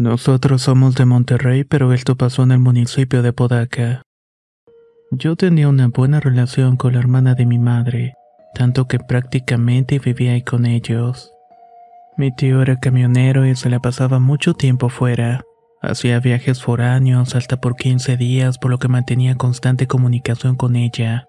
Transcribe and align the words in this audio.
Nosotros 0.00 0.62
somos 0.62 0.94
de 0.94 1.04
Monterrey, 1.04 1.62
pero 1.62 1.92
esto 1.92 2.16
pasó 2.16 2.42
en 2.42 2.52
el 2.52 2.58
municipio 2.58 3.20
de 3.20 3.34
Podaca. 3.34 4.00
Yo 5.10 5.36
tenía 5.36 5.68
una 5.68 5.88
buena 5.88 6.20
relación 6.20 6.78
con 6.78 6.94
la 6.94 7.00
hermana 7.00 7.34
de 7.34 7.44
mi 7.44 7.58
madre, 7.58 8.14
tanto 8.54 8.88
que 8.88 8.98
prácticamente 8.98 9.98
vivía 9.98 10.32
ahí 10.32 10.42
con 10.42 10.64
ellos. 10.64 11.30
Mi 12.16 12.34
tío 12.34 12.62
era 12.62 12.80
camionero 12.80 13.44
y 13.44 13.54
se 13.54 13.68
la 13.68 13.78
pasaba 13.78 14.20
mucho 14.20 14.54
tiempo 14.54 14.88
fuera. 14.88 15.42
Hacía 15.82 16.18
viajes 16.18 16.62
foráneos 16.62 17.34
hasta 17.34 17.60
por 17.60 17.76
15 17.76 18.16
días, 18.16 18.56
por 18.56 18.70
lo 18.70 18.78
que 18.78 18.88
mantenía 18.88 19.34
constante 19.34 19.86
comunicación 19.86 20.56
con 20.56 20.76
ella. 20.76 21.26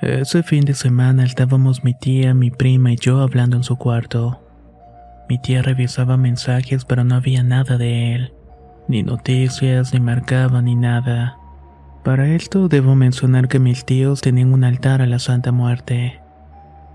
Ese 0.00 0.42
fin 0.42 0.64
de 0.64 0.72
semana 0.72 1.26
estábamos 1.26 1.84
mi 1.84 1.92
tía, 1.92 2.32
mi 2.32 2.50
prima 2.50 2.94
y 2.94 2.96
yo 2.96 3.20
hablando 3.20 3.58
en 3.58 3.62
su 3.62 3.76
cuarto. 3.76 4.43
Mi 5.28 5.38
tía 5.38 5.62
revisaba 5.62 6.16
mensajes 6.16 6.84
pero 6.84 7.04
no 7.04 7.14
había 7.14 7.42
nada 7.42 7.78
de 7.78 8.14
él. 8.14 8.32
Ni 8.88 9.02
noticias, 9.02 9.94
ni 9.94 10.00
marcaba, 10.00 10.60
ni 10.60 10.74
nada. 10.74 11.38
Para 12.04 12.28
esto 12.28 12.68
debo 12.68 12.94
mencionar 12.94 13.48
que 13.48 13.58
mis 13.58 13.86
tíos 13.86 14.20
tenían 14.20 14.52
un 14.52 14.64
altar 14.64 15.00
a 15.00 15.06
la 15.06 15.18
Santa 15.18 15.52
Muerte. 15.52 16.20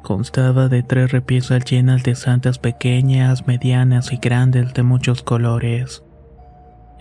Constaba 0.03 0.69
de 0.69 0.83
tres 0.83 1.11
repisas 1.11 1.65
llenas 1.65 2.03
de 2.03 2.15
santas 2.15 2.59
pequeñas, 2.59 3.47
medianas 3.47 4.13
y 4.13 4.17
grandes 4.17 4.73
de 4.73 4.83
muchos 4.83 5.23
colores. 5.23 6.03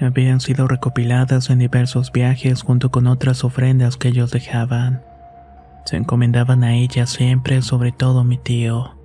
Habían 0.01 0.41
sido 0.41 0.67
recopiladas 0.67 1.51
en 1.51 1.59
diversos 1.59 2.11
viajes 2.13 2.63
junto 2.63 2.91
con 2.91 3.07
otras 3.07 3.45
ofrendas 3.45 3.97
que 3.97 4.09
ellos 4.09 4.31
dejaban. 4.31 5.03
Se 5.85 5.97
encomendaban 5.97 6.65
a 6.65 6.75
ella 6.75 7.07
siempre, 7.07 7.63
sobre 7.63 7.93
todo 7.93 8.25
mi 8.25 8.39
tío. 8.39 8.98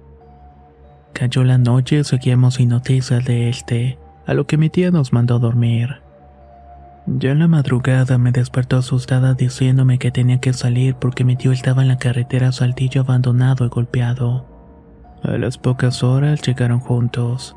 Cayó 1.13 1.43
la 1.43 1.59
noche 1.59 1.99
y 1.99 2.03
seguíamos 2.03 2.55
sin 2.55 2.69
noticias 2.69 3.23
de 3.23 3.47
este, 3.47 3.99
a 4.25 4.33
lo 4.33 4.47
que 4.47 4.57
mi 4.57 4.69
tía 4.69 4.89
nos 4.89 5.13
mandó 5.13 5.37
dormir. 5.37 6.01
Ya 7.05 7.31
en 7.31 7.39
la 7.39 7.47
madrugada 7.47 8.17
me 8.17 8.31
despertó 8.31 8.77
asustada 8.77 9.33
diciéndome 9.33 9.99
que 9.99 10.09
tenía 10.09 10.39
que 10.39 10.53
salir 10.53 10.95
porque 10.95 11.23
mi 11.23 11.35
tío 11.35 11.51
estaba 11.51 11.81
en 11.81 11.89
la 11.89 11.97
carretera 11.97 12.51
Saltillo 12.51 13.01
abandonado 13.01 13.65
y 13.65 13.69
golpeado. 13.69 14.45
A 15.21 15.37
las 15.37 15.57
pocas 15.57 16.03
horas 16.03 16.41
llegaron 16.41 16.79
juntos. 16.79 17.55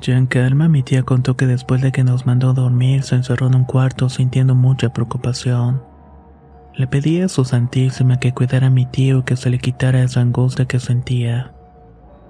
Ya 0.00 0.16
en 0.16 0.26
calma 0.26 0.68
mi 0.68 0.82
tía 0.82 1.02
contó 1.02 1.36
que 1.36 1.46
después 1.46 1.82
de 1.82 1.92
que 1.92 2.04
nos 2.04 2.24
mandó 2.24 2.54
dormir 2.54 3.02
se 3.02 3.16
encerró 3.16 3.48
en 3.48 3.56
un 3.56 3.64
cuarto 3.64 4.08
sintiendo 4.08 4.54
mucha 4.54 4.92
preocupación. 4.92 5.82
Le 6.74 6.86
pedí 6.86 7.20
a 7.20 7.28
su 7.28 7.44
Santísima 7.44 8.18
que 8.18 8.32
cuidara 8.32 8.68
a 8.68 8.70
mi 8.70 8.86
tío 8.86 9.18
y 9.18 9.22
que 9.24 9.36
se 9.36 9.50
le 9.50 9.58
quitara 9.58 10.02
esa 10.02 10.20
angustia 10.20 10.64
que 10.64 10.78
sentía. 10.78 11.52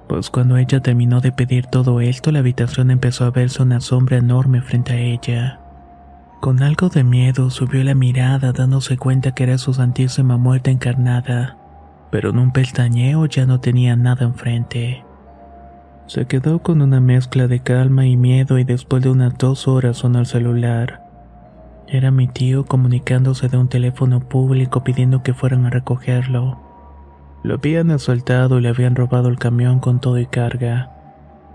Pues 0.08 0.30
cuando 0.30 0.56
ella 0.56 0.80
terminó 0.80 1.20
de 1.20 1.32
pedir 1.32 1.66
todo 1.66 2.00
esto, 2.00 2.32
la 2.32 2.40
habitación 2.40 2.90
empezó 2.90 3.24
a 3.24 3.30
verse 3.30 3.62
una 3.62 3.80
sombra 3.80 4.18
enorme 4.18 4.60
frente 4.60 4.92
a 4.92 4.98
ella. 4.98 5.60
Con 6.40 6.62
algo 6.62 6.88
de 6.88 7.04
miedo 7.04 7.50
subió 7.50 7.84
la 7.84 7.94
mirada 7.94 8.52
dándose 8.52 8.98
cuenta 8.98 9.32
que 9.32 9.44
era 9.44 9.58
su 9.58 9.74
Santísima 9.74 10.38
Muerte 10.38 10.70
encarnada, 10.70 11.56
pero 12.10 12.30
en 12.30 12.38
un 12.38 12.52
pestañeo 12.52 13.26
ya 13.26 13.46
no 13.46 13.60
tenía 13.60 13.94
nada 13.96 14.24
enfrente. 14.24 15.04
Se 16.06 16.26
quedó 16.26 16.58
con 16.58 16.82
una 16.82 17.00
mezcla 17.00 17.46
de 17.46 17.60
calma 17.60 18.06
y 18.06 18.16
miedo 18.16 18.58
y 18.58 18.64
después 18.64 19.02
de 19.02 19.10
unas 19.10 19.38
dos 19.38 19.68
horas 19.68 19.98
sonó 19.98 20.18
el 20.18 20.26
celular. 20.26 21.00
Era 21.86 22.10
mi 22.10 22.26
tío 22.26 22.64
comunicándose 22.64 23.48
de 23.48 23.56
un 23.56 23.68
teléfono 23.68 24.20
público 24.20 24.82
pidiendo 24.82 25.22
que 25.22 25.34
fueran 25.34 25.64
a 25.66 25.70
recogerlo. 25.70 26.61
Lo 27.42 27.54
habían 27.54 27.90
asaltado 27.90 28.58
y 28.58 28.62
le 28.62 28.68
habían 28.68 28.94
robado 28.94 29.28
el 29.28 29.38
camión 29.38 29.80
con 29.80 30.00
todo 30.00 30.18
y 30.18 30.26
carga. 30.26 30.92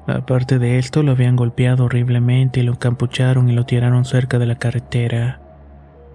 Aparte 0.05 0.59
de 0.59 0.79
esto, 0.79 1.01
lo 1.01 1.11
habían 1.11 1.35
golpeado 1.37 1.85
horriblemente 1.85 2.59
y 2.59 2.63
lo 2.63 2.73
encapucharon 2.73 3.49
y 3.49 3.53
lo 3.53 3.65
tiraron 3.65 4.03
cerca 4.03 4.37
de 4.37 4.45
la 4.45 4.55
carretera. 4.55 5.39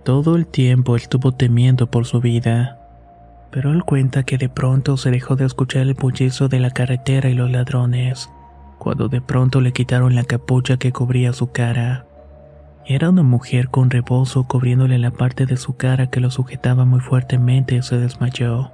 Todo 0.05 0.37
el 0.37 0.47
tiempo 0.47 0.97
estuvo 0.97 1.33
temiendo 1.33 1.91
por 1.91 2.05
su 2.07 2.21
vida. 2.21 2.79
Pero 3.51 3.71
él 3.73 3.85
cuenta 3.85 4.25
que 4.25 4.39
de 4.39 4.49
pronto 4.49 4.97
se 4.97 5.11
dejó 5.11 5.37
de 5.37 5.47
escuchar 5.47 5.83
el 5.83 5.95
bullizo 5.95 6.49
de 6.49 6.59
la 6.59 6.71
carretera 6.71 7.31
y 7.31 7.35
los 7.35 7.51
ladrones, 7.51 8.31
cuando 8.79 9.09
de 9.09 9.21
pronto 9.21 9.61
le 9.61 9.73
quitaron 9.73 10.15
la 10.15 10.25
capucha 10.25 10.77
que 10.79 10.93
cubría 10.93 11.33
su 11.33 11.53
cara. 11.53 12.07
Era 12.85 13.11
una 13.11 13.23
mujer 13.23 13.69
con 13.69 13.91
rebozo 13.91 14.45
cubriéndole 14.45 14.99
la 14.99 15.13
parte 15.13 15.47
de 15.47 15.57
su 15.57 15.77
cara 15.77 16.09
que 16.09 16.21
lo 16.21 16.31
sujetaba 16.31 16.85
muy 16.85 17.01
fuertemente 17.01 17.77
y 17.77 17.83
se 17.83 17.99
desmayó. 17.99 18.73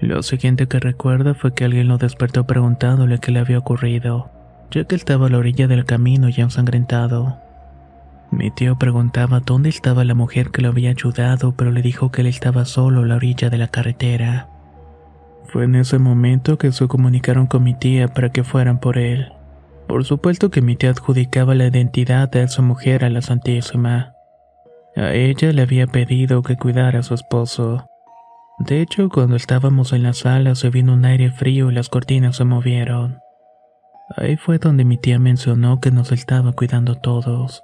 Lo 0.00 0.22
siguiente 0.22 0.66
que 0.66 0.78
recuerda 0.78 1.34
fue 1.34 1.54
que 1.54 1.64
alguien 1.64 1.88
lo 1.88 1.96
despertó 1.96 2.46
preguntándole 2.46 3.18
qué 3.18 3.32
le 3.32 3.40
había 3.40 3.58
ocurrido, 3.58 4.30
ya 4.70 4.84
que 4.84 4.94
estaba 4.94 5.26
a 5.26 5.30
la 5.30 5.38
orilla 5.38 5.68
del 5.68 5.86
camino 5.86 6.28
ya 6.28 6.44
ensangrentado. 6.44 7.38
Mi 8.30 8.50
tío 8.50 8.76
preguntaba 8.76 9.40
dónde 9.40 9.70
estaba 9.70 10.04
la 10.04 10.14
mujer 10.14 10.50
que 10.50 10.60
lo 10.60 10.68
había 10.68 10.90
ayudado, 10.90 11.52
pero 11.56 11.70
le 11.70 11.80
dijo 11.80 12.10
que 12.10 12.20
él 12.20 12.26
estaba 12.26 12.64
solo 12.64 13.02
a 13.02 13.06
la 13.06 13.16
orilla 13.16 13.48
de 13.48 13.58
la 13.58 13.68
carretera. 13.68 14.48
Fue 15.46 15.64
en 15.64 15.76
ese 15.76 15.98
momento 15.98 16.58
que 16.58 16.72
se 16.72 16.88
comunicaron 16.88 17.46
con 17.46 17.62
mi 17.62 17.72
tía 17.72 18.08
para 18.08 18.30
que 18.30 18.44
fueran 18.44 18.78
por 18.80 18.98
él. 18.98 19.32
Por 19.86 20.04
supuesto 20.04 20.50
que 20.50 20.60
mi 20.60 20.76
tía 20.76 20.90
adjudicaba 20.90 21.54
la 21.54 21.68
identidad 21.68 22.28
de 22.28 22.42
esa 22.42 22.60
mujer 22.60 23.04
a 23.04 23.10
la 23.10 23.22
Santísima. 23.22 24.12
A 24.96 25.12
ella 25.12 25.52
le 25.52 25.62
había 25.62 25.86
pedido 25.86 26.42
que 26.42 26.56
cuidara 26.56 26.98
a 26.98 27.02
su 27.02 27.14
esposo. 27.14 27.86
De 28.58 28.80
hecho, 28.80 29.10
cuando 29.10 29.36
estábamos 29.36 29.92
en 29.92 30.02
la 30.02 30.14
sala 30.14 30.54
se 30.54 30.70
vino 30.70 30.94
un 30.94 31.04
aire 31.04 31.30
frío 31.30 31.70
y 31.70 31.74
las 31.74 31.88
cortinas 31.90 32.36
se 32.36 32.44
movieron. 32.44 33.20
Ahí 34.16 34.36
fue 34.36 34.58
donde 34.58 34.84
mi 34.84 34.96
tía 34.96 35.18
mencionó 35.18 35.80
que 35.80 35.90
nos 35.90 36.10
estaba 36.10 36.52
cuidando 36.52 36.94
todos. 36.94 37.62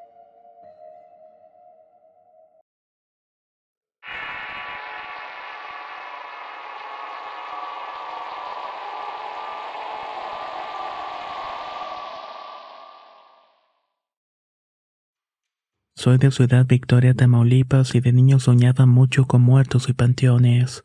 Soy 16.03 16.19
de 16.19 16.33
Ciudad 16.33 16.67
Victoria, 16.67 17.15
Tamaulipas 17.15 17.95
y 17.95 18.01
de 18.01 18.13
niño 18.13 18.41
soñaba 18.41 18.87
mucho 18.87 19.27
con 19.27 19.41
muertos 19.41 19.89
y 19.89 19.93
panteones. 19.93 20.83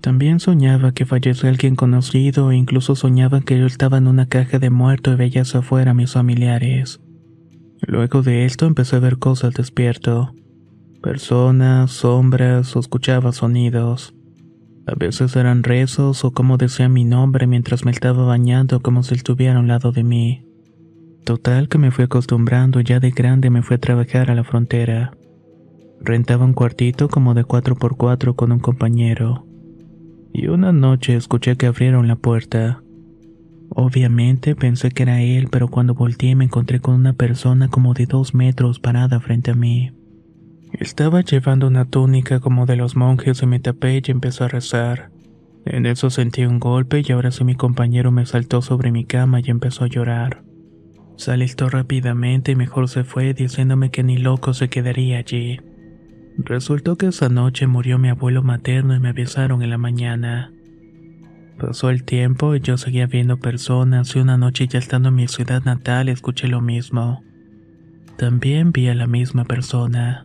También 0.00 0.38
soñaba 0.38 0.92
que 0.92 1.06
falleció 1.06 1.48
alguien 1.48 1.74
conocido 1.74 2.52
e 2.52 2.56
incluso 2.56 2.94
soñaba 2.94 3.40
que 3.40 3.58
yo 3.58 3.66
estaba 3.66 3.98
en 3.98 4.06
una 4.06 4.26
caja 4.26 4.60
de 4.60 4.70
muerto 4.70 5.12
y 5.12 5.16
veías 5.16 5.56
afuera 5.56 5.90
a 5.90 5.94
mis 5.94 6.12
familiares. 6.12 7.00
Luego 7.84 8.22
de 8.22 8.44
esto 8.44 8.66
empecé 8.66 8.94
a 8.94 9.00
ver 9.00 9.18
cosas 9.18 9.54
despierto. 9.54 10.32
Personas, 11.02 11.90
sombras 11.90 12.76
o 12.76 12.78
escuchaba 12.78 13.32
sonidos. 13.32 14.14
A 14.86 14.94
veces 14.94 15.34
eran 15.34 15.64
rezos 15.64 16.24
o 16.24 16.30
como 16.30 16.58
decía 16.58 16.88
mi 16.88 17.02
nombre 17.02 17.48
mientras 17.48 17.84
me 17.84 17.90
estaba 17.90 18.24
bañando 18.24 18.82
como 18.82 19.02
si 19.02 19.16
estuviera 19.16 19.56
a 19.56 19.60
un 19.60 19.66
lado 19.66 19.90
de 19.90 20.04
mí. 20.04 20.47
Total 21.28 21.68
que 21.68 21.76
me 21.76 21.90
fui 21.90 22.04
acostumbrando 22.04 22.80
ya 22.80 23.00
de 23.00 23.10
grande 23.10 23.50
me 23.50 23.60
fui 23.60 23.74
a 23.74 23.78
trabajar 23.78 24.30
a 24.30 24.34
la 24.34 24.44
frontera. 24.44 25.12
Rentaba 26.00 26.46
un 26.46 26.54
cuartito 26.54 27.10
como 27.10 27.34
de 27.34 27.44
4x4 27.44 28.34
con 28.34 28.50
un 28.50 28.60
compañero. 28.60 29.44
Y 30.32 30.46
una 30.46 30.72
noche 30.72 31.16
escuché 31.16 31.56
que 31.56 31.66
abrieron 31.66 32.08
la 32.08 32.16
puerta. 32.16 32.82
Obviamente 33.68 34.56
pensé 34.56 34.90
que 34.90 35.02
era 35.02 35.20
él, 35.20 35.48
pero 35.50 35.68
cuando 35.68 35.92
volteé 35.92 36.34
me 36.34 36.46
encontré 36.46 36.80
con 36.80 36.94
una 36.94 37.12
persona 37.12 37.68
como 37.68 37.92
de 37.92 38.06
dos 38.06 38.32
metros 38.32 38.80
parada 38.80 39.20
frente 39.20 39.50
a 39.50 39.54
mí. 39.54 39.92
Estaba 40.72 41.20
llevando 41.20 41.66
una 41.66 41.84
túnica 41.84 42.40
como 42.40 42.64
de 42.64 42.76
los 42.76 42.96
monjes 42.96 43.42
y 43.42 43.46
me 43.46 43.60
tapé 43.60 44.00
y 44.02 44.10
empezó 44.10 44.44
a 44.44 44.48
rezar. 44.48 45.10
En 45.66 45.84
eso 45.84 46.08
sentí 46.08 46.46
un 46.46 46.58
golpe 46.58 47.02
y 47.06 47.12
ahora 47.12 47.32
sí 47.32 47.44
mi 47.44 47.54
compañero 47.54 48.12
me 48.12 48.24
saltó 48.24 48.62
sobre 48.62 48.92
mi 48.92 49.04
cama 49.04 49.40
y 49.40 49.50
empezó 49.50 49.84
a 49.84 49.88
llorar. 49.88 50.47
Se 51.18 51.32
alistó 51.32 51.68
rápidamente 51.68 52.52
y 52.52 52.56
mejor 52.56 52.88
se 52.88 53.02
fue 53.02 53.34
diciéndome 53.34 53.90
que 53.90 54.04
ni 54.04 54.18
loco 54.18 54.54
se 54.54 54.68
quedaría 54.68 55.18
allí. 55.18 55.58
Resultó 56.38 56.96
que 56.96 57.08
esa 57.08 57.28
noche 57.28 57.66
murió 57.66 57.98
mi 57.98 58.08
abuelo 58.08 58.44
materno 58.44 58.94
y 58.94 59.00
me 59.00 59.08
avisaron 59.08 59.62
en 59.62 59.70
la 59.70 59.78
mañana. 59.78 60.52
Pasó 61.58 61.90
el 61.90 62.04
tiempo 62.04 62.54
y 62.54 62.60
yo 62.60 62.76
seguía 62.76 63.08
viendo 63.08 63.36
personas 63.36 64.14
y 64.14 64.20
una 64.20 64.38
noche 64.38 64.68
ya 64.68 64.78
estando 64.78 65.08
en 65.08 65.16
mi 65.16 65.26
ciudad 65.26 65.64
natal 65.64 66.08
escuché 66.08 66.46
lo 66.46 66.60
mismo. 66.60 67.24
También 68.16 68.70
vi 68.70 68.86
a 68.86 68.94
la 68.94 69.08
misma 69.08 69.44
persona. 69.44 70.24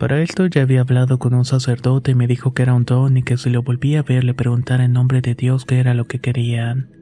Para 0.00 0.20
esto 0.20 0.46
ya 0.46 0.62
había 0.62 0.80
hablado 0.80 1.20
con 1.20 1.32
un 1.32 1.44
sacerdote 1.44 2.10
y 2.10 2.14
me 2.16 2.26
dijo 2.26 2.54
que 2.54 2.62
era 2.62 2.74
un 2.74 2.84
don 2.84 3.16
y 3.16 3.22
que 3.22 3.36
si 3.36 3.50
lo 3.50 3.62
volvía 3.62 4.00
a 4.00 4.02
ver 4.02 4.24
le 4.24 4.34
preguntara 4.34 4.84
en 4.84 4.94
nombre 4.94 5.20
de 5.20 5.36
Dios 5.36 5.64
qué 5.64 5.78
era 5.78 5.94
lo 5.94 6.06
que 6.06 6.18
querían. 6.18 6.97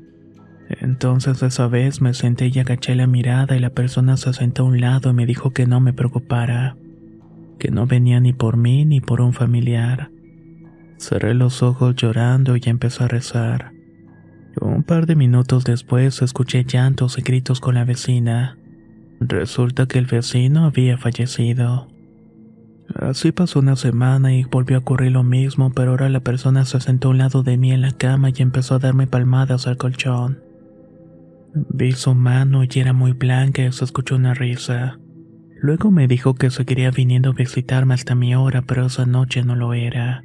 Entonces 0.68 1.42
esa 1.42 1.68
vez 1.68 2.00
me 2.00 2.12
senté 2.12 2.50
y 2.52 2.58
agaché 2.58 2.94
la 2.94 3.06
mirada 3.06 3.56
y 3.56 3.60
la 3.60 3.70
persona 3.70 4.16
se 4.16 4.32
sentó 4.32 4.62
a 4.62 4.66
un 4.66 4.80
lado 4.80 5.10
y 5.10 5.14
me 5.14 5.26
dijo 5.26 5.52
que 5.52 5.66
no 5.66 5.80
me 5.80 5.92
preocupara, 5.92 6.76
que 7.58 7.70
no 7.70 7.86
venía 7.86 8.20
ni 8.20 8.32
por 8.32 8.56
mí 8.56 8.84
ni 8.84 9.00
por 9.00 9.20
un 9.20 9.32
familiar. 9.32 10.10
Cerré 10.98 11.34
los 11.34 11.62
ojos 11.62 11.94
llorando 11.94 12.56
y 12.56 12.62
empecé 12.64 13.04
a 13.04 13.08
rezar. 13.08 13.72
Un 14.60 14.82
par 14.82 15.06
de 15.06 15.14
minutos 15.14 15.64
después 15.64 16.22
escuché 16.22 16.64
llantos 16.64 17.18
y 17.18 17.22
gritos 17.22 17.60
con 17.60 17.74
la 17.74 17.84
vecina. 17.84 18.58
Resulta 19.20 19.86
que 19.86 19.98
el 19.98 20.06
vecino 20.06 20.64
había 20.64 20.98
fallecido. 20.98 21.88
Así 22.94 23.32
pasó 23.32 23.58
una 23.58 23.76
semana 23.76 24.34
y 24.34 24.44
volvió 24.44 24.76
a 24.76 24.80
ocurrir 24.80 25.12
lo 25.12 25.22
mismo, 25.22 25.70
pero 25.72 25.90
ahora 25.90 26.08
la 26.08 26.20
persona 26.20 26.64
se 26.64 26.80
sentó 26.80 27.08
a 27.08 27.10
un 27.10 27.18
lado 27.18 27.42
de 27.42 27.56
mí 27.56 27.72
en 27.72 27.82
la 27.82 27.92
cama 27.92 28.30
y 28.30 28.42
empezó 28.42 28.76
a 28.76 28.78
darme 28.78 29.06
palmadas 29.06 29.66
al 29.66 29.76
colchón. 29.76 30.45
Vi 31.70 31.92
su 31.92 32.14
mano 32.14 32.64
y 32.64 32.68
era 32.78 32.92
muy 32.92 33.12
blanca 33.12 33.64
y 33.64 33.72
se 33.72 33.84
escuchó 33.84 34.16
una 34.16 34.34
risa. 34.34 34.98
Luego 35.58 35.90
me 35.90 36.06
dijo 36.06 36.34
que 36.34 36.50
seguiría 36.50 36.90
viniendo 36.90 37.30
a 37.30 37.32
visitarme 37.32 37.94
hasta 37.94 38.14
mi 38.14 38.34
hora, 38.34 38.62
pero 38.62 38.86
esa 38.86 39.06
noche 39.06 39.42
no 39.42 39.56
lo 39.56 39.72
era. 39.72 40.22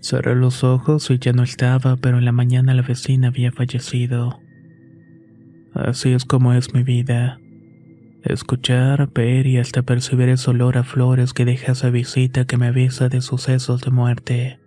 Cerré 0.00 0.34
los 0.34 0.64
ojos 0.64 1.10
y 1.10 1.18
ya 1.18 1.34
no 1.34 1.42
estaba, 1.42 1.96
pero 1.96 2.18
en 2.18 2.24
la 2.24 2.32
mañana 2.32 2.72
la 2.72 2.80
vecina 2.80 3.28
había 3.28 3.52
fallecido. 3.52 4.40
Así 5.74 6.12
es 6.12 6.24
como 6.24 6.54
es 6.54 6.72
mi 6.72 6.82
vida. 6.82 7.38
Escuchar, 8.22 9.10
ver 9.12 9.46
y 9.46 9.58
hasta 9.58 9.82
percibir 9.82 10.30
ese 10.30 10.50
olor 10.50 10.78
a 10.78 10.84
flores 10.84 11.34
que 11.34 11.44
deja 11.44 11.72
esa 11.72 11.90
visita 11.90 12.46
que 12.46 12.56
me 12.56 12.68
avisa 12.68 13.10
de 13.10 13.20
sucesos 13.20 13.82
de 13.82 13.90
muerte. 13.90 14.58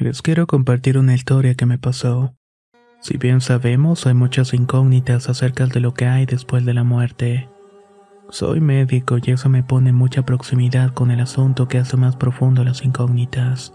Les 0.00 0.22
quiero 0.22 0.46
compartir 0.46 0.96
una 0.96 1.14
historia 1.14 1.54
que 1.54 1.66
me 1.66 1.76
pasó. 1.76 2.34
Si 3.00 3.18
bien 3.18 3.42
sabemos, 3.42 4.06
hay 4.06 4.14
muchas 4.14 4.54
incógnitas 4.54 5.28
acerca 5.28 5.66
de 5.66 5.78
lo 5.80 5.92
que 5.92 6.06
hay 6.06 6.24
después 6.24 6.64
de 6.64 6.72
la 6.72 6.84
muerte. 6.84 7.50
Soy 8.30 8.62
médico 8.62 9.18
y 9.22 9.32
eso 9.32 9.50
me 9.50 9.62
pone 9.62 9.92
mucha 9.92 10.24
proximidad 10.24 10.94
con 10.94 11.10
el 11.10 11.20
asunto 11.20 11.68
que 11.68 11.76
hace 11.76 11.98
más 11.98 12.16
profundo 12.16 12.64
las 12.64 12.82
incógnitas. 12.82 13.74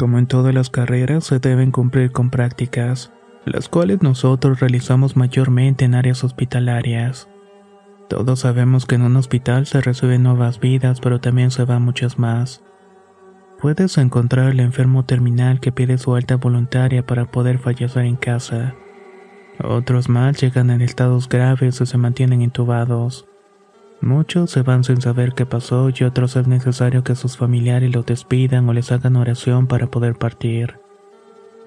Como 0.00 0.18
en 0.18 0.26
todas 0.26 0.52
las 0.52 0.68
carreras, 0.68 1.22
se 1.22 1.38
deben 1.38 1.70
cumplir 1.70 2.10
con 2.10 2.30
prácticas, 2.30 3.12
las 3.44 3.68
cuales 3.68 4.02
nosotros 4.02 4.58
realizamos 4.58 5.16
mayormente 5.16 5.84
en 5.84 5.94
áreas 5.94 6.24
hospitalarias. 6.24 7.28
Todos 8.08 8.40
sabemos 8.40 8.84
que 8.84 8.96
en 8.96 9.02
un 9.02 9.14
hospital 9.14 9.66
se 9.66 9.80
reciben 9.80 10.24
nuevas 10.24 10.58
vidas, 10.58 10.98
pero 11.00 11.20
también 11.20 11.52
se 11.52 11.64
van 11.64 11.82
muchas 11.82 12.18
más. 12.18 12.64
Puedes 13.60 13.98
encontrar 13.98 14.46
al 14.46 14.60
enfermo 14.60 15.04
terminal 15.04 15.58
que 15.58 15.72
pide 15.72 15.98
su 15.98 16.14
alta 16.14 16.36
voluntaria 16.36 17.04
para 17.04 17.24
poder 17.24 17.58
fallecer 17.58 18.04
en 18.04 18.14
casa. 18.14 18.74
Otros 19.62 20.08
más 20.08 20.40
llegan 20.40 20.70
en 20.70 20.80
estados 20.80 21.28
graves 21.28 21.80
y 21.80 21.86
se 21.86 21.98
mantienen 21.98 22.40
intubados. 22.40 23.26
Muchos 24.00 24.52
se 24.52 24.62
van 24.62 24.84
sin 24.84 25.00
saber 25.00 25.34
qué 25.34 25.44
pasó 25.44 25.90
y 25.92 26.04
otros 26.04 26.36
es 26.36 26.46
necesario 26.46 27.02
que 27.02 27.16
sus 27.16 27.36
familiares 27.36 27.92
los 27.92 28.06
despidan 28.06 28.68
o 28.68 28.72
les 28.72 28.92
hagan 28.92 29.16
oración 29.16 29.66
para 29.66 29.88
poder 29.88 30.14
partir. 30.14 30.78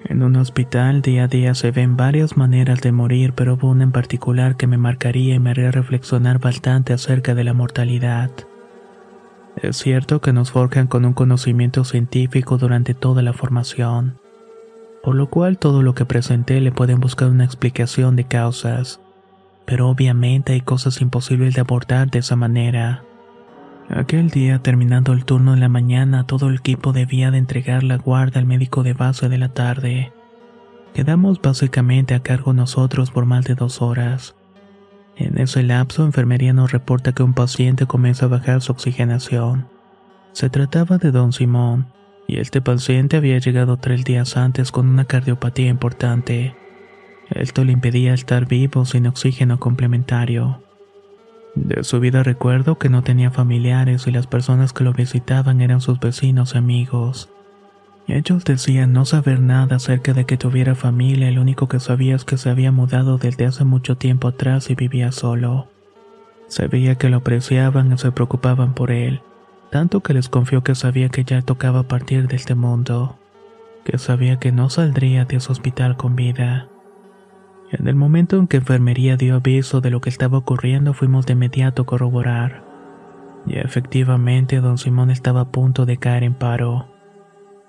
En 0.06 0.22
un 0.22 0.36
hospital 0.36 1.02
día 1.02 1.24
a 1.24 1.28
día 1.28 1.54
se 1.54 1.70
ven 1.70 1.98
varias 1.98 2.38
maneras 2.38 2.80
de 2.80 2.90
morir, 2.90 3.34
pero 3.34 3.54
hubo 3.54 3.68
una 3.68 3.84
en 3.84 3.92
particular 3.92 4.56
que 4.56 4.66
me 4.66 4.78
marcaría 4.78 5.34
y 5.34 5.38
me 5.38 5.50
haría 5.50 5.70
reflexionar 5.70 6.38
bastante 6.38 6.94
acerca 6.94 7.34
de 7.34 7.44
la 7.44 7.52
mortalidad. 7.52 8.30
Es 9.56 9.76
cierto 9.76 10.20
que 10.20 10.32
nos 10.32 10.50
forjan 10.50 10.86
con 10.86 11.04
un 11.04 11.12
conocimiento 11.12 11.84
científico 11.84 12.56
durante 12.58 12.94
toda 12.94 13.22
la 13.22 13.32
formación, 13.32 14.18
por 15.02 15.14
lo 15.14 15.28
cual 15.28 15.58
todo 15.58 15.82
lo 15.82 15.94
que 15.94 16.06
presenté 16.06 16.60
le 16.60 16.72
pueden 16.72 17.00
buscar 17.00 17.28
una 17.28 17.44
explicación 17.44 18.16
de 18.16 18.24
causas, 18.24 19.00
pero 19.66 19.88
obviamente 19.88 20.54
hay 20.54 20.62
cosas 20.62 21.00
imposibles 21.00 21.54
de 21.54 21.60
abordar 21.60 22.10
de 22.10 22.20
esa 22.20 22.36
manera. 22.36 23.04
Aquel 23.90 24.30
día, 24.30 24.60
terminando 24.60 25.12
el 25.12 25.24
turno 25.26 25.52
en 25.52 25.60
la 25.60 25.68
mañana, 25.68 26.26
todo 26.26 26.48
el 26.48 26.56
equipo 26.56 26.92
debía 26.92 27.30
de 27.30 27.38
entregar 27.38 27.82
la 27.82 27.98
guarda 27.98 28.40
al 28.40 28.46
médico 28.46 28.82
de 28.82 28.94
base 28.94 29.28
de 29.28 29.38
la 29.38 29.50
tarde. 29.50 30.12
Quedamos 30.94 31.40
básicamente 31.42 32.14
a 32.14 32.20
cargo 32.20 32.52
nosotros 32.54 33.10
por 33.10 33.26
más 33.26 33.44
de 33.44 33.54
dos 33.54 33.82
horas. 33.82 34.34
En 35.22 35.38
ese 35.38 35.62
lapso, 35.62 36.04
enfermería 36.04 36.52
nos 36.52 36.72
reporta 36.72 37.12
que 37.12 37.22
un 37.22 37.32
paciente 37.32 37.86
comienza 37.86 38.26
a 38.26 38.28
bajar 38.28 38.60
su 38.60 38.72
oxigenación. 38.72 39.68
Se 40.32 40.50
trataba 40.50 40.98
de 40.98 41.12
don 41.12 41.32
Simón, 41.32 41.86
y 42.26 42.38
este 42.38 42.60
paciente 42.60 43.18
había 43.18 43.38
llegado 43.38 43.76
tres 43.76 44.04
días 44.04 44.36
antes 44.36 44.72
con 44.72 44.88
una 44.88 45.04
cardiopatía 45.04 45.68
importante. 45.68 46.56
Esto 47.30 47.62
le 47.62 47.70
impedía 47.70 48.14
estar 48.14 48.48
vivo 48.48 48.84
sin 48.84 49.06
oxígeno 49.06 49.60
complementario. 49.60 50.60
De 51.54 51.84
su 51.84 52.00
vida 52.00 52.24
recuerdo 52.24 52.78
que 52.78 52.88
no 52.88 53.04
tenía 53.04 53.30
familiares 53.30 54.08
y 54.08 54.10
las 54.10 54.26
personas 54.26 54.72
que 54.72 54.82
lo 54.82 54.92
visitaban 54.92 55.60
eran 55.60 55.80
sus 55.80 56.00
vecinos 56.00 56.56
y 56.56 56.58
amigos. 56.58 57.30
Ellos 58.08 58.44
decían 58.44 58.92
no 58.92 59.04
saber 59.04 59.40
nada 59.40 59.76
acerca 59.76 60.12
de 60.12 60.24
que 60.24 60.36
tuviera 60.36 60.74
familia, 60.74 61.30
lo 61.30 61.40
único 61.40 61.68
que 61.68 61.80
sabía 61.80 62.16
es 62.16 62.24
que 62.24 62.36
se 62.36 62.50
había 62.50 62.72
mudado 62.72 63.18
desde 63.18 63.46
hace 63.46 63.64
mucho 63.64 63.96
tiempo 63.96 64.28
atrás 64.28 64.70
y 64.70 64.74
vivía 64.74 65.12
solo. 65.12 65.68
Se 66.48 66.66
veía 66.66 66.96
que 66.96 67.08
lo 67.08 67.18
apreciaban 67.18 67.92
y 67.92 67.98
se 67.98 68.12
preocupaban 68.12 68.74
por 68.74 68.90
él, 68.90 69.22
tanto 69.70 70.00
que 70.00 70.14
les 70.14 70.28
confió 70.28 70.62
que 70.62 70.74
sabía 70.74 71.08
que 71.08 71.24
ya 71.24 71.42
tocaba 71.42 71.84
partir 71.84 72.26
de 72.28 72.36
este 72.36 72.54
mundo, 72.54 73.18
que 73.84 73.98
sabía 73.98 74.38
que 74.38 74.52
no 74.52 74.68
saldría 74.68 75.24
de 75.24 75.40
su 75.40 75.52
hospital 75.52 75.96
con 75.96 76.16
vida. 76.16 76.68
En 77.70 77.88
el 77.88 77.94
momento 77.94 78.36
en 78.36 78.48
que 78.48 78.58
enfermería 78.58 79.16
dio 79.16 79.36
aviso 79.36 79.80
de 79.80 79.90
lo 79.90 80.02
que 80.02 80.10
estaba 80.10 80.36
ocurriendo, 80.36 80.92
fuimos 80.92 81.24
de 81.24 81.32
inmediato 81.32 81.82
a 81.82 81.86
corroborar. 81.86 82.64
Y 83.46 83.56
efectivamente, 83.56 84.60
don 84.60 84.76
Simón 84.76 85.10
estaba 85.10 85.40
a 85.40 85.50
punto 85.50 85.86
de 85.86 85.96
caer 85.96 86.22
en 86.22 86.34
paro. 86.34 86.91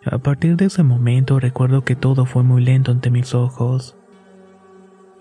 A 0.06 0.18
partir 0.18 0.58
de 0.58 0.66
ese 0.66 0.84
momento 0.84 1.40
recuerdo 1.40 1.86
que 1.86 1.96
todo 1.96 2.26
fue 2.26 2.44
muy 2.44 2.64
lento 2.64 2.92
ante 2.92 3.10
mis 3.10 3.34
ojos. 3.34 3.96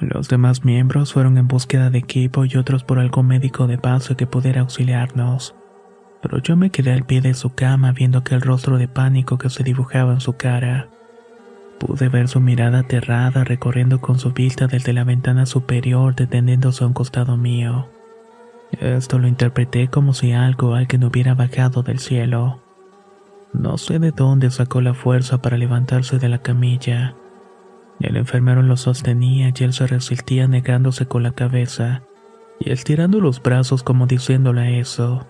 Los 0.01 0.29
demás 0.29 0.65
miembros 0.65 1.13
fueron 1.13 1.39
en 1.39 1.47
búsqueda 1.47 1.89
de 1.91 1.99
equipo 1.99 2.45
y 2.45 2.57
otros 2.57 2.83
por 2.83 2.99
algún 2.99 3.29
médico 3.29 3.69
de 3.69 3.77
base 3.77 4.17
que 4.17 4.27
pudiera 4.27 4.63
auxiliarnos. 4.63 5.55
Pero 6.21 6.39
yo 6.39 6.57
me 6.57 6.71
quedé 6.71 6.93
al 6.93 7.05
pie 7.05 7.21
de 7.21 7.35
su 7.35 7.55
cama 7.55 7.93
viendo 7.93 8.19
aquel 8.19 8.41
rostro 8.41 8.79
de 8.79 8.89
pánico 8.89 9.39
que 9.39 9.51
se 9.51 9.63
dibujaba 9.63 10.13
en 10.13 10.21
su 10.21 10.33
cara. 10.37 10.89
Pude 11.79 12.09
ver 12.09 12.27
su 12.27 12.41
mirada 12.41 12.81
aterrada 12.81 13.45
recorriendo 13.45 14.01
con 14.01 14.19
su 14.19 14.33
vista 14.33 14.67
desde 14.67 14.93
la 14.93 15.05
ventana 15.05 15.47
superior 15.47 16.17
deteniéndose 16.17 16.83
a 16.83 16.89
un 16.89 16.93
costado 16.93 17.37
mío. 17.37 17.89
Esto 18.81 19.19
lo 19.19 19.29
interpreté 19.29 19.89
como 19.89 20.15
si 20.15 20.33
algo 20.33 20.75
alguien 20.75 21.05
hubiera 21.05 21.35
bajado 21.35 21.83
del 21.83 22.01
cielo. 22.01 22.61
No 23.53 23.77
sé 23.79 23.99
de 23.99 24.13
dónde 24.13 24.51
sacó 24.51 24.81
la 24.81 24.95
fuerza 24.95 25.43
para 25.43 25.59
levantarse 25.59 26.19
de 26.19 26.29
la 26.29 26.39
camilla. 26.39 27.15
El 28.01 28.17
enfermero 28.17 28.63
lo 28.63 28.77
sostenía 28.77 29.53
y 29.55 29.65
él 29.65 29.73
se 29.73 29.87
resistía 29.87 30.49
negándose 30.49 31.07
con 31.07 31.23
la 31.23 31.33
cabeza 31.33 32.03
y 32.59 32.71
estirando 32.71 33.21
los 33.21 33.43
brazos 33.43 33.83
como 33.83 34.07
diciéndole 34.07 34.79
eso. 34.79 35.27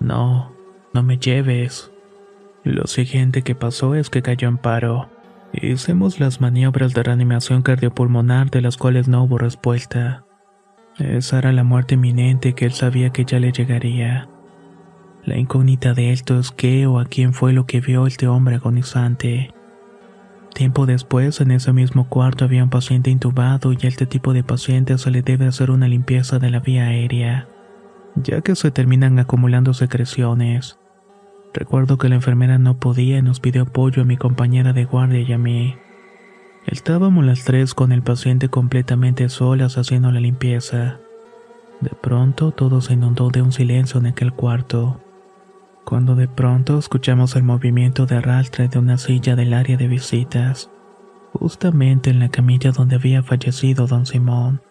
No, 0.00 0.52
no 0.92 1.02
me 1.02 1.18
lleves. 1.18 1.92
Lo 2.64 2.86
siguiente 2.86 3.42
que 3.42 3.54
pasó 3.54 3.94
es 3.94 4.10
que 4.10 4.22
cayó 4.22 4.48
en 4.48 4.58
paro. 4.58 5.08
Hicimos 5.52 6.18
las 6.18 6.40
maniobras 6.40 6.94
de 6.94 7.02
reanimación 7.02 7.62
cardiopulmonar 7.62 8.50
de 8.50 8.62
las 8.62 8.76
cuales 8.76 9.08
no 9.08 9.22
hubo 9.22 9.38
respuesta. 9.38 10.24
Esa 10.98 11.38
era 11.38 11.52
la 11.52 11.62
muerte 11.62 11.94
inminente 11.94 12.54
que 12.54 12.64
él 12.64 12.72
sabía 12.72 13.10
que 13.10 13.24
ya 13.24 13.38
le 13.38 13.52
llegaría. 13.52 14.28
La 15.26 15.36
incógnita 15.36 15.92
de 15.92 16.12
esto 16.12 16.38
es 16.38 16.52
qué 16.52 16.86
o 16.86 17.00
a 17.00 17.04
quién 17.04 17.34
fue 17.34 17.52
lo 17.52 17.66
que 17.66 17.80
vio 17.80 18.06
este 18.06 18.28
hombre 18.28 18.54
agonizante. 18.54 19.52
Tiempo 20.54 20.86
después, 20.86 21.40
en 21.40 21.50
ese 21.50 21.72
mismo 21.72 22.08
cuarto 22.08 22.44
había 22.44 22.62
un 22.62 22.70
paciente 22.70 23.10
intubado 23.10 23.72
y 23.72 23.78
a 23.82 23.88
este 23.88 24.06
tipo 24.06 24.32
de 24.32 24.44
pacientes 24.44 25.00
se 25.00 25.10
le 25.10 25.22
debe 25.22 25.46
hacer 25.46 25.72
una 25.72 25.88
limpieza 25.88 26.38
de 26.38 26.50
la 26.50 26.60
vía 26.60 26.86
aérea, 26.86 27.48
ya 28.14 28.40
que 28.40 28.54
se 28.54 28.70
terminan 28.70 29.18
acumulando 29.18 29.74
secreciones. 29.74 30.78
Recuerdo 31.52 31.98
que 31.98 32.08
la 32.08 32.14
enfermera 32.14 32.58
no 32.58 32.78
podía 32.78 33.18
y 33.18 33.22
nos 33.22 33.40
pidió 33.40 33.62
apoyo 33.62 34.02
a 34.02 34.06
mi 34.06 34.16
compañera 34.16 34.72
de 34.72 34.84
guardia 34.84 35.22
y 35.22 35.32
a 35.32 35.38
mí. 35.38 35.74
Estábamos 36.66 37.24
las 37.24 37.42
tres 37.44 37.74
con 37.74 37.90
el 37.90 38.02
paciente 38.02 38.48
completamente 38.48 39.28
solas 39.28 39.76
haciendo 39.76 40.12
la 40.12 40.20
limpieza. 40.20 41.00
De 41.80 41.90
pronto 41.90 42.52
todo 42.52 42.80
se 42.80 42.92
inundó 42.92 43.30
de 43.30 43.42
un 43.42 43.50
silencio 43.50 43.98
en 43.98 44.06
aquel 44.06 44.32
cuarto. 44.32 45.00
Cuando 45.86 46.16
de 46.16 46.26
pronto 46.26 46.80
escuchamos 46.80 47.36
el 47.36 47.44
movimiento 47.44 48.06
de 48.06 48.16
arrastre 48.16 48.66
de 48.66 48.80
una 48.80 48.98
silla 48.98 49.36
del 49.36 49.54
área 49.54 49.76
de 49.76 49.86
visitas, 49.86 50.68
justamente 51.32 52.10
en 52.10 52.18
la 52.18 52.28
camilla 52.28 52.72
donde 52.72 52.96
había 52.96 53.22
fallecido 53.22 53.86
don 53.86 54.04
Simón. 54.04 54.62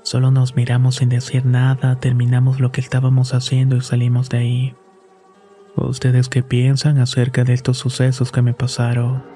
Solo 0.00 0.30
nos 0.30 0.56
miramos 0.56 0.94
sin 0.94 1.10
decir 1.10 1.44
nada, 1.44 2.00
terminamos 2.00 2.58
lo 2.58 2.72
que 2.72 2.80
estábamos 2.80 3.34
haciendo 3.34 3.76
y 3.76 3.82
salimos 3.82 4.30
de 4.30 4.38
ahí. 4.38 4.74
¿Ustedes 5.76 6.30
qué 6.30 6.42
piensan 6.42 7.00
acerca 7.00 7.44
de 7.44 7.52
estos 7.52 7.76
sucesos 7.76 8.32
que 8.32 8.40
me 8.40 8.54
pasaron? 8.54 9.35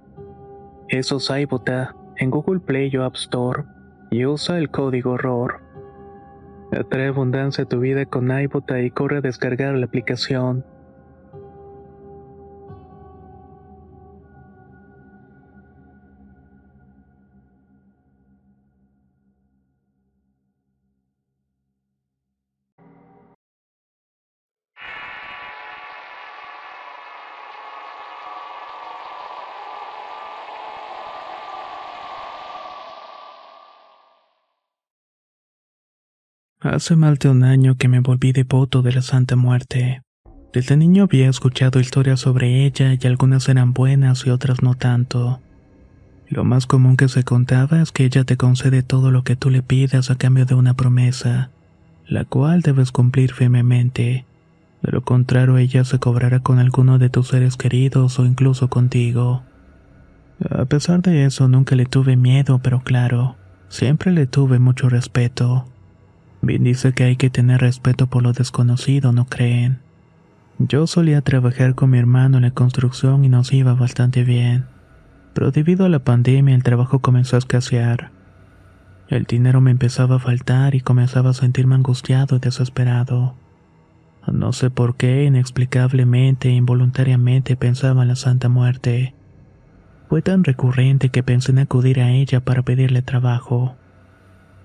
Eso 0.91 1.17
es 1.17 1.29
iBota 1.29 1.95
en 2.17 2.29
Google 2.29 2.59
Play 2.59 2.93
o 2.97 3.05
App 3.05 3.15
Store 3.15 3.63
y 4.09 4.25
usa 4.25 4.57
el 4.57 4.69
código 4.69 5.17
ROR. 5.17 5.61
Atrae 6.73 7.07
abundancia 7.07 7.63
a 7.63 7.67
tu 7.67 7.79
vida 7.79 8.05
con 8.05 8.29
iBota 8.29 8.81
y 8.81 8.91
corre 8.91 9.19
a 9.19 9.21
descargar 9.21 9.73
la 9.75 9.85
aplicación. 9.85 10.65
Hace 36.71 36.95
más 36.95 37.19
de 37.19 37.27
un 37.27 37.43
año 37.43 37.75
que 37.75 37.89
me 37.89 37.99
volví 37.99 38.31
devoto 38.31 38.81
de 38.81 38.93
la 38.93 39.01
Santa 39.01 39.35
Muerte. 39.35 40.03
Desde 40.53 40.77
niño 40.77 41.03
había 41.03 41.27
escuchado 41.27 41.81
historias 41.81 42.21
sobre 42.21 42.63
ella 42.65 42.93
y 42.97 43.07
algunas 43.07 43.49
eran 43.49 43.73
buenas 43.73 44.25
y 44.25 44.29
otras 44.29 44.63
no 44.63 44.75
tanto. 44.75 45.41
Lo 46.29 46.45
más 46.45 46.67
común 46.67 46.95
que 46.95 47.09
se 47.09 47.25
contaba 47.25 47.81
es 47.81 47.91
que 47.91 48.05
ella 48.05 48.23
te 48.23 48.37
concede 48.37 48.83
todo 48.83 49.11
lo 49.11 49.25
que 49.25 49.35
tú 49.35 49.49
le 49.49 49.61
pidas 49.61 50.11
a 50.11 50.15
cambio 50.15 50.45
de 50.45 50.55
una 50.55 50.73
promesa, 50.73 51.49
la 52.07 52.23
cual 52.23 52.61
debes 52.61 52.93
cumplir 52.93 53.33
firmemente. 53.33 54.25
De 54.81 54.91
lo 54.93 55.01
contrario, 55.01 55.57
ella 55.57 55.83
se 55.83 55.99
cobrará 55.99 56.39
con 56.39 56.57
alguno 56.57 56.99
de 56.99 57.09
tus 57.09 57.27
seres 57.27 57.57
queridos 57.57 58.17
o 58.17 58.25
incluso 58.25 58.69
contigo. 58.69 59.43
A 60.49 60.63
pesar 60.63 61.01
de 61.01 61.25
eso, 61.25 61.49
nunca 61.49 61.75
le 61.75 61.85
tuve 61.85 62.15
miedo, 62.15 62.61
pero 62.63 62.81
claro, 62.81 63.35
siempre 63.67 64.13
le 64.13 64.25
tuve 64.25 64.57
mucho 64.57 64.87
respeto. 64.87 65.65
Bien 66.41 66.63
dice 66.63 66.93
que 66.93 67.03
hay 67.03 67.15
que 67.15 67.29
tener 67.29 67.61
respeto 67.61 68.07
por 68.07 68.23
lo 68.23 68.33
desconocido, 68.33 69.11
¿no 69.11 69.25
creen? 69.25 69.79
Yo 70.57 70.87
solía 70.87 71.21
trabajar 71.21 71.75
con 71.75 71.91
mi 71.91 71.97
hermano 71.97 72.37
en 72.37 72.43
la 72.43 72.51
construcción 72.51 73.23
y 73.23 73.29
nos 73.29 73.53
iba 73.53 73.73
bastante 73.73 74.23
bien, 74.23 74.65
pero 75.33 75.51
debido 75.51 75.85
a 75.85 75.89
la 75.89 75.99
pandemia 75.99 76.55
el 76.55 76.63
trabajo 76.63 76.99
comenzó 76.99 77.35
a 77.35 77.39
escasear. 77.39 78.11
El 79.07 79.25
dinero 79.25 79.59
me 79.61 79.71
empezaba 79.71 80.15
a 80.15 80.19
faltar 80.19 80.73
y 80.73 80.81
comenzaba 80.81 81.31
a 81.31 81.33
sentirme 81.33 81.75
angustiado 81.75 82.37
y 82.37 82.39
desesperado. 82.39 83.35
No 84.31 84.53
sé 84.53 84.69
por 84.69 84.95
qué, 84.95 85.25
inexplicablemente 85.25 86.49
e 86.49 86.53
involuntariamente 86.53 87.55
pensaba 87.55 88.03
en 88.03 88.07
la 88.07 88.15
Santa 88.15 88.49
Muerte. 88.49 89.13
Fue 90.09 90.21
tan 90.21 90.43
recurrente 90.43 91.09
que 91.09 91.23
pensé 91.23 91.51
en 91.51 91.59
acudir 91.59 91.99
a 92.01 92.11
ella 92.11 92.39
para 92.41 92.61
pedirle 92.61 93.01
trabajo. 93.01 93.75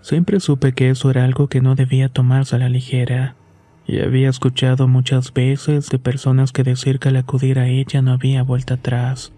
Siempre 0.06 0.38
supe 0.38 0.70
que 0.70 0.88
eso 0.88 1.10
era 1.10 1.24
algo 1.24 1.48
que 1.48 1.60
no 1.60 1.74
debía 1.74 2.08
tomarse 2.08 2.54
a 2.54 2.60
la 2.60 2.68
ligera, 2.68 3.34
y 3.88 3.98
había 3.98 4.28
escuchado 4.28 4.86
muchas 4.86 5.34
veces 5.34 5.88
de 5.88 5.98
personas 5.98 6.52
que 6.52 6.62
decir 6.62 7.00
que 7.00 7.08
al 7.08 7.16
acudir 7.16 7.58
a 7.58 7.66
ella 7.66 8.02
no 8.02 8.12
había 8.12 8.44
vuelta 8.44 8.74
atrás. 8.74 9.32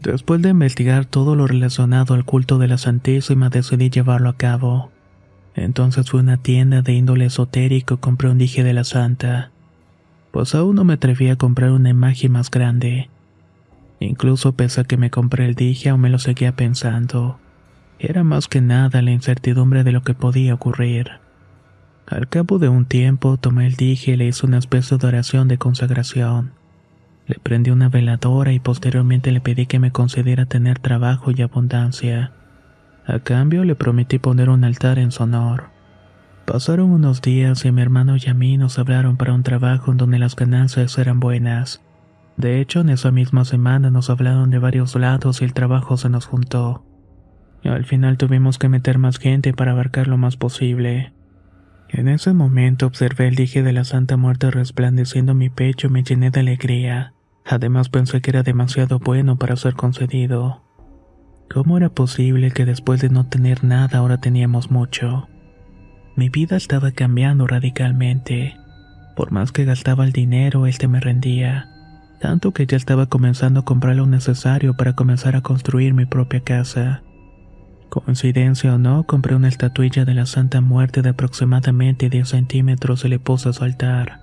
Después 0.00 0.40
de 0.42 0.50
investigar 0.50 1.06
todo 1.06 1.34
lo 1.34 1.48
relacionado 1.48 2.14
al 2.14 2.24
culto 2.24 2.58
de 2.58 2.68
la 2.68 2.78
Santísima 2.78 3.48
decidí 3.48 3.90
llevarlo 3.90 4.28
a 4.28 4.36
cabo. 4.36 4.92
Entonces 5.56 6.08
fui 6.08 6.20
a 6.20 6.22
una 6.22 6.36
tienda 6.36 6.80
de 6.80 6.92
índole 6.92 7.24
esotérico 7.24 7.96
compré 7.96 8.30
un 8.30 8.38
dije 8.38 8.62
de 8.62 8.74
la 8.74 8.84
Santa. 8.84 9.50
Pues 10.30 10.54
aún 10.54 10.76
no 10.76 10.84
me 10.84 10.94
atreví 10.94 11.30
a 11.30 11.36
comprar 11.36 11.72
una 11.72 11.90
imagen 11.90 12.30
más 12.30 12.48
grande. 12.48 13.10
Incluso 13.98 14.52
pese 14.52 14.82
a 14.82 14.84
que 14.84 14.98
me 14.98 15.10
compré 15.10 15.46
el 15.46 15.56
dije 15.56 15.88
aún 15.88 16.02
me 16.02 16.10
lo 16.10 16.20
seguía 16.20 16.54
pensando. 16.54 17.40
Era 17.98 18.24
más 18.24 18.48
que 18.48 18.60
nada 18.60 19.02
la 19.02 19.12
incertidumbre 19.12 19.84
de 19.84 19.92
lo 19.92 20.02
que 20.02 20.14
podía 20.14 20.54
ocurrir. 20.54 21.12
Al 22.06 22.28
cabo 22.28 22.58
de 22.58 22.68
un 22.68 22.84
tiempo 22.84 23.36
tomé 23.38 23.66
el 23.66 23.76
dije 23.76 24.12
y 24.12 24.16
le 24.16 24.26
hice 24.26 24.44
una 24.46 24.58
especie 24.58 24.98
de 24.98 25.06
oración 25.06 25.48
de 25.48 25.58
consagración. 25.58 26.52
Le 27.26 27.36
prendí 27.42 27.70
una 27.70 27.88
veladora 27.88 28.52
y 28.52 28.60
posteriormente 28.60 29.32
le 29.32 29.40
pedí 29.40 29.66
que 29.66 29.78
me 29.78 29.90
concediera 29.90 30.44
tener 30.44 30.78
trabajo 30.78 31.30
y 31.30 31.40
abundancia. 31.40 32.32
A 33.06 33.20
cambio 33.20 33.64
le 33.64 33.74
prometí 33.74 34.18
poner 34.18 34.50
un 34.50 34.64
altar 34.64 34.98
en 34.98 35.10
su 35.10 35.22
honor. 35.22 35.70
Pasaron 36.44 36.90
unos 36.90 37.22
días 37.22 37.64
y 37.64 37.72
mi 37.72 37.80
hermano 37.80 38.16
y 38.16 38.28
a 38.28 38.34
mí 38.34 38.58
nos 38.58 38.78
hablaron 38.78 39.16
para 39.16 39.32
un 39.32 39.42
trabajo 39.42 39.90
en 39.90 39.96
donde 39.96 40.18
las 40.18 40.36
ganancias 40.36 40.98
eran 40.98 41.20
buenas. 41.20 41.80
De 42.36 42.60
hecho, 42.60 42.80
en 42.80 42.90
esa 42.90 43.10
misma 43.10 43.46
semana 43.46 43.90
nos 43.90 44.10
hablaron 44.10 44.50
de 44.50 44.58
varios 44.58 44.94
lados 44.94 45.40
y 45.40 45.44
el 45.46 45.54
trabajo 45.54 45.96
se 45.96 46.10
nos 46.10 46.26
juntó. 46.26 46.84
Al 47.64 47.84
final 47.84 48.18
tuvimos 48.18 48.58
que 48.58 48.68
meter 48.68 48.98
más 48.98 49.18
gente 49.18 49.52
para 49.54 49.72
abarcar 49.72 50.06
lo 50.06 50.18
más 50.18 50.36
posible. 50.36 51.12
En 51.88 52.08
ese 52.08 52.32
momento 52.32 52.86
observé 52.86 53.28
el 53.28 53.34
dije 53.34 53.62
de 53.62 53.72
la 53.72 53.84
Santa 53.84 54.16
Muerte 54.16 54.50
resplandeciendo 54.50 55.32
en 55.32 55.38
mi 55.38 55.48
pecho 55.48 55.86
y 55.86 55.90
me 55.90 56.02
llené 56.02 56.30
de 56.30 56.40
alegría. 56.40 57.14
Además 57.44 57.88
pensé 57.88 58.20
que 58.20 58.30
era 58.30 58.42
demasiado 58.42 58.98
bueno 58.98 59.36
para 59.36 59.56
ser 59.56 59.74
concedido. 59.74 60.62
¿Cómo 61.52 61.76
era 61.76 61.90
posible 61.90 62.50
que 62.50 62.64
después 62.64 63.00
de 63.00 63.10
no 63.10 63.26
tener 63.26 63.64
nada 63.64 63.98
ahora 63.98 64.18
teníamos 64.18 64.70
mucho? 64.70 65.28
Mi 66.16 66.28
vida 66.28 66.56
estaba 66.56 66.92
cambiando 66.92 67.46
radicalmente. 67.46 68.56
Por 69.16 69.30
más 69.30 69.52
que 69.52 69.64
gastaba 69.64 70.04
el 70.04 70.12
dinero, 70.12 70.66
este 70.66 70.88
me 70.88 71.00
rendía. 71.00 71.68
Tanto 72.20 72.52
que 72.52 72.66
ya 72.66 72.76
estaba 72.76 73.06
comenzando 73.06 73.60
a 73.60 73.64
comprar 73.64 73.96
lo 73.96 74.06
necesario 74.06 74.74
para 74.74 74.94
comenzar 74.94 75.36
a 75.36 75.42
construir 75.42 75.94
mi 75.94 76.06
propia 76.06 76.40
casa. 76.40 77.02
Coincidencia 77.88 78.74
o 78.74 78.78
no, 78.78 79.04
compré 79.04 79.36
una 79.36 79.48
estatuilla 79.48 80.04
de 80.04 80.14
la 80.14 80.26
Santa 80.26 80.60
Muerte 80.60 81.02
de 81.02 81.10
aproximadamente 81.10 82.10
10 82.10 82.28
centímetros 82.28 83.04
y 83.04 83.08
le 83.08 83.18
puse 83.18 83.48
a 83.48 83.52
su 83.52 83.64
altar. 83.64 84.20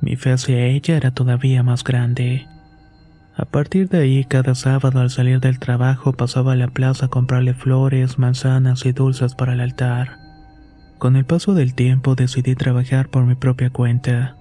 Mi 0.00 0.16
fe 0.16 0.32
hacia 0.32 0.64
ella 0.66 0.96
era 0.96 1.10
todavía 1.10 1.62
más 1.62 1.84
grande. 1.84 2.46
A 3.36 3.44
partir 3.44 3.88
de 3.88 3.98
ahí, 3.98 4.24
cada 4.24 4.54
sábado 4.54 5.00
al 5.00 5.10
salir 5.10 5.40
del 5.40 5.58
trabajo 5.58 6.12
pasaba 6.12 6.52
a 6.52 6.56
la 6.56 6.68
plaza 6.68 7.06
a 7.06 7.08
comprarle 7.08 7.54
flores, 7.54 8.18
manzanas 8.18 8.84
y 8.86 8.92
dulces 8.92 9.34
para 9.34 9.52
el 9.52 9.60
altar. 9.60 10.16
Con 10.98 11.14
el 11.14 11.24
paso 11.24 11.54
del 11.54 11.74
tiempo 11.74 12.16
decidí 12.16 12.56
trabajar 12.56 13.08
por 13.08 13.24
mi 13.24 13.36
propia 13.36 13.70
cuenta, 13.70 14.36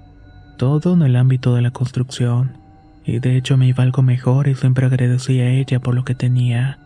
todo 0.58 0.93
en 0.93 1.04
el 1.04 1.15
ámbito 1.15 1.54
de 1.54 1.62
la 1.62 1.69
construcción, 1.69 2.58
y 3.06 3.19
de 3.19 3.38
hecho 3.38 3.58
me 3.58 3.67
iba 3.67 3.84
algo 3.84 4.02
mejor 4.02 4.47
y 4.47 4.56
siempre 4.56 4.88
agradecí 4.88 5.39
a 5.41 5.50
ella 5.50 5.80
por 5.80 5.93
lo 5.93 6.04
que 6.04 6.15
tenía. 6.15 6.80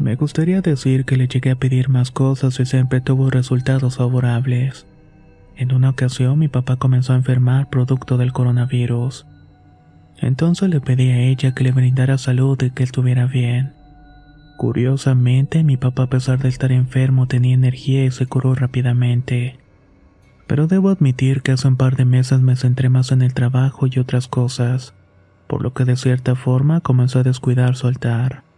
Me 0.00 0.16
gustaría 0.16 0.62
decir 0.62 1.04
que 1.04 1.18
le 1.18 1.28
llegué 1.28 1.50
a 1.50 1.56
pedir 1.56 1.90
más 1.90 2.10
cosas 2.10 2.58
y 2.58 2.64
siempre 2.64 3.02
tuvo 3.02 3.28
resultados 3.28 3.98
favorables. 3.98 4.86
En 5.56 5.74
una 5.74 5.90
ocasión 5.90 6.38
mi 6.38 6.48
papá 6.48 6.76
comenzó 6.76 7.12
a 7.12 7.16
enfermar 7.16 7.68
producto 7.68 8.16
del 8.16 8.32
coronavirus. 8.32 9.26
Entonces 10.16 10.70
le 10.70 10.80
pedí 10.80 11.10
a 11.10 11.18
ella 11.18 11.52
que 11.52 11.64
le 11.64 11.72
brindara 11.72 12.16
salud 12.16 12.56
y 12.62 12.70
que 12.70 12.82
estuviera 12.82 13.26
bien. 13.26 13.74
Curiosamente, 14.56 15.64
mi 15.64 15.76
papá 15.76 16.04
a 16.04 16.08
pesar 16.08 16.38
de 16.38 16.48
estar 16.48 16.72
enfermo 16.72 17.28
tenía 17.28 17.52
energía 17.52 18.02
y 18.02 18.10
se 18.10 18.24
curó 18.24 18.54
rápidamente. 18.54 19.58
Pero 20.46 20.66
debo 20.66 20.88
admitir 20.88 21.42
que 21.42 21.52
hace 21.52 21.68
un 21.68 21.76
par 21.76 21.96
de 21.96 22.06
meses 22.06 22.40
me 22.40 22.56
centré 22.56 22.88
más 22.88 23.12
en 23.12 23.20
el 23.20 23.34
trabajo 23.34 23.86
y 23.86 23.98
otras 23.98 24.28
cosas, 24.28 24.94
por 25.46 25.62
lo 25.62 25.74
que 25.74 25.84
de 25.84 25.96
cierta 25.96 26.36
forma 26.36 26.80
comenzó 26.80 27.18
a 27.18 27.22
descuidar 27.22 27.76
su 27.76 27.86
altar. 27.86 28.49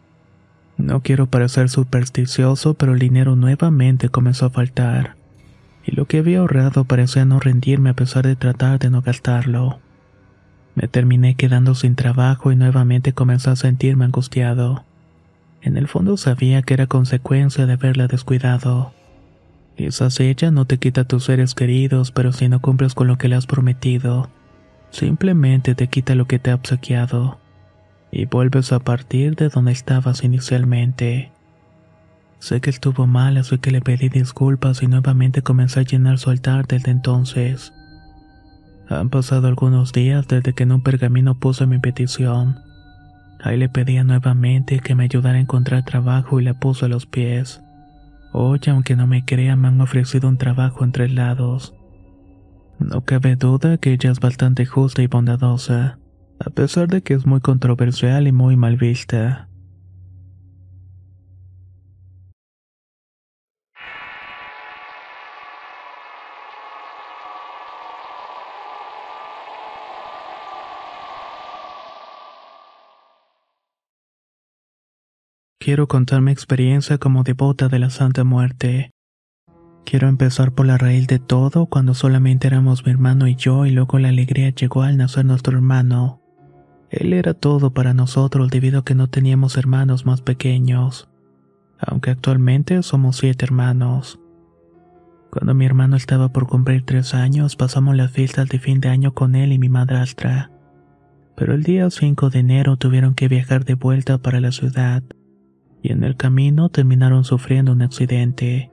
No 0.76 1.00
quiero 1.00 1.26
parecer 1.26 1.68
supersticioso, 1.68 2.74
pero 2.74 2.94
el 2.94 2.98
dinero 2.98 3.36
nuevamente 3.36 4.08
comenzó 4.08 4.46
a 4.46 4.50
faltar, 4.50 5.16
y 5.84 5.94
lo 5.94 6.06
que 6.06 6.18
había 6.18 6.40
ahorrado 6.40 6.84
parecía 6.84 7.24
no 7.24 7.40
rendirme 7.40 7.90
a 7.90 7.94
pesar 7.94 8.26
de 8.26 8.36
tratar 8.36 8.78
de 8.78 8.90
no 8.90 9.02
gastarlo. 9.02 9.80
Me 10.74 10.88
terminé 10.88 11.34
quedando 11.34 11.74
sin 11.74 11.94
trabajo 11.94 12.50
y 12.50 12.56
nuevamente 12.56 13.12
comencé 13.12 13.50
a 13.50 13.56
sentirme 13.56 14.06
angustiado. 14.06 14.84
En 15.60 15.76
el 15.76 15.86
fondo 15.86 16.16
sabía 16.16 16.62
que 16.62 16.74
era 16.74 16.86
consecuencia 16.86 17.66
de 17.66 17.74
haberla 17.74 18.08
descuidado. 18.08 18.92
Quizás 19.76 20.18
ella 20.20 20.50
no 20.50 20.64
te 20.64 20.78
quita 20.78 21.04
tus 21.04 21.24
seres 21.24 21.54
queridos, 21.54 22.10
pero 22.10 22.32
si 22.32 22.48
no 22.48 22.60
cumples 22.60 22.94
con 22.94 23.06
lo 23.06 23.18
que 23.18 23.28
le 23.28 23.36
has 23.36 23.46
prometido, 23.46 24.30
simplemente 24.90 25.74
te 25.74 25.88
quita 25.88 26.14
lo 26.14 26.26
que 26.26 26.38
te 26.38 26.50
ha 26.50 26.54
obsequiado 26.54 27.41
y 28.12 28.26
vuelves 28.26 28.72
a 28.72 28.78
partir 28.78 29.34
de 29.36 29.48
donde 29.48 29.72
estabas 29.72 30.22
inicialmente. 30.22 31.32
Sé 32.38 32.60
que 32.60 32.68
estuvo 32.68 33.06
mal, 33.06 33.38
así 33.38 33.56
que 33.58 33.70
le 33.70 33.80
pedí 33.80 34.10
disculpas 34.10 34.82
y 34.82 34.86
nuevamente 34.86 35.42
comencé 35.42 35.80
a 35.80 35.84
llenar 35.84 36.18
su 36.18 36.28
altar 36.28 36.66
desde 36.66 36.90
entonces. 36.90 37.72
Han 38.88 39.08
pasado 39.08 39.48
algunos 39.48 39.92
días 39.92 40.28
desde 40.28 40.52
que 40.52 40.64
en 40.64 40.72
un 40.72 40.82
pergamino 40.82 41.38
puse 41.38 41.66
mi 41.66 41.78
petición. 41.78 42.60
Ahí 43.42 43.56
le 43.56 43.70
pedía 43.70 44.04
nuevamente 44.04 44.80
que 44.80 44.94
me 44.94 45.04
ayudara 45.04 45.38
a 45.38 45.40
encontrar 45.40 45.84
trabajo 45.84 46.38
y 46.38 46.44
la 46.44 46.54
puse 46.54 46.84
a 46.84 46.88
los 46.88 47.06
pies. 47.06 47.62
Hoy, 48.32 48.60
aunque 48.66 48.94
no 48.94 49.06
me 49.06 49.24
crea, 49.24 49.56
me 49.56 49.68
han 49.68 49.80
ofrecido 49.80 50.28
un 50.28 50.36
trabajo 50.36 50.84
en 50.84 50.92
tres 50.92 51.12
lados. 51.12 51.74
No 52.78 53.04
cabe 53.04 53.36
duda 53.36 53.78
que 53.78 53.92
ella 53.92 54.10
es 54.10 54.20
bastante 54.20 54.66
justa 54.66 55.02
y 55.02 55.06
bondadosa 55.06 55.98
a 56.38 56.50
pesar 56.50 56.88
de 56.88 57.02
que 57.02 57.14
es 57.14 57.26
muy 57.26 57.40
controversial 57.40 58.26
y 58.26 58.32
muy 58.32 58.56
mal 58.56 58.76
vista. 58.76 59.48
Quiero 75.64 75.86
contar 75.86 76.22
mi 76.22 76.32
experiencia 76.32 76.98
como 76.98 77.22
devota 77.22 77.68
de 77.68 77.78
la 77.78 77.88
Santa 77.88 78.24
Muerte. 78.24 78.90
Quiero 79.84 80.08
empezar 80.08 80.52
por 80.52 80.66
la 80.66 80.76
raíz 80.76 81.06
de 81.06 81.20
todo 81.20 81.66
cuando 81.66 81.94
solamente 81.94 82.48
éramos 82.48 82.84
mi 82.84 82.90
hermano 82.90 83.28
y 83.28 83.36
yo 83.36 83.64
y 83.64 83.70
luego 83.70 84.00
la 84.00 84.08
alegría 84.08 84.50
llegó 84.50 84.82
al 84.82 84.96
nacer 84.96 85.24
nuestro 85.24 85.56
hermano. 85.56 86.21
Él 86.92 87.14
era 87.14 87.32
todo 87.32 87.72
para 87.72 87.94
nosotros 87.94 88.50
debido 88.50 88.80
a 88.80 88.84
que 88.84 88.94
no 88.94 89.08
teníamos 89.08 89.56
hermanos 89.56 90.04
más 90.04 90.20
pequeños, 90.20 91.08
aunque 91.78 92.10
actualmente 92.10 92.82
somos 92.82 93.16
siete 93.16 93.46
hermanos. 93.46 94.20
Cuando 95.30 95.54
mi 95.54 95.64
hermano 95.64 95.96
estaba 95.96 96.28
por 96.28 96.46
cumplir 96.46 96.84
tres 96.84 97.14
años, 97.14 97.56
pasamos 97.56 97.96
las 97.96 98.10
fiestas 98.10 98.46
de 98.50 98.58
fin 98.58 98.80
de 98.80 98.90
año 98.90 99.14
con 99.14 99.34
él 99.34 99.54
y 99.54 99.58
mi 99.58 99.70
madrastra. 99.70 100.50
Pero 101.34 101.54
el 101.54 101.62
día 101.62 101.88
5 101.88 102.28
de 102.28 102.40
enero 102.40 102.76
tuvieron 102.76 103.14
que 103.14 103.26
viajar 103.26 103.64
de 103.64 103.72
vuelta 103.72 104.18
para 104.18 104.40
la 104.40 104.52
ciudad, 104.52 105.02
y 105.82 105.92
en 105.92 106.04
el 106.04 106.18
camino 106.18 106.68
terminaron 106.68 107.24
sufriendo 107.24 107.72
un 107.72 107.80
accidente. 107.80 108.70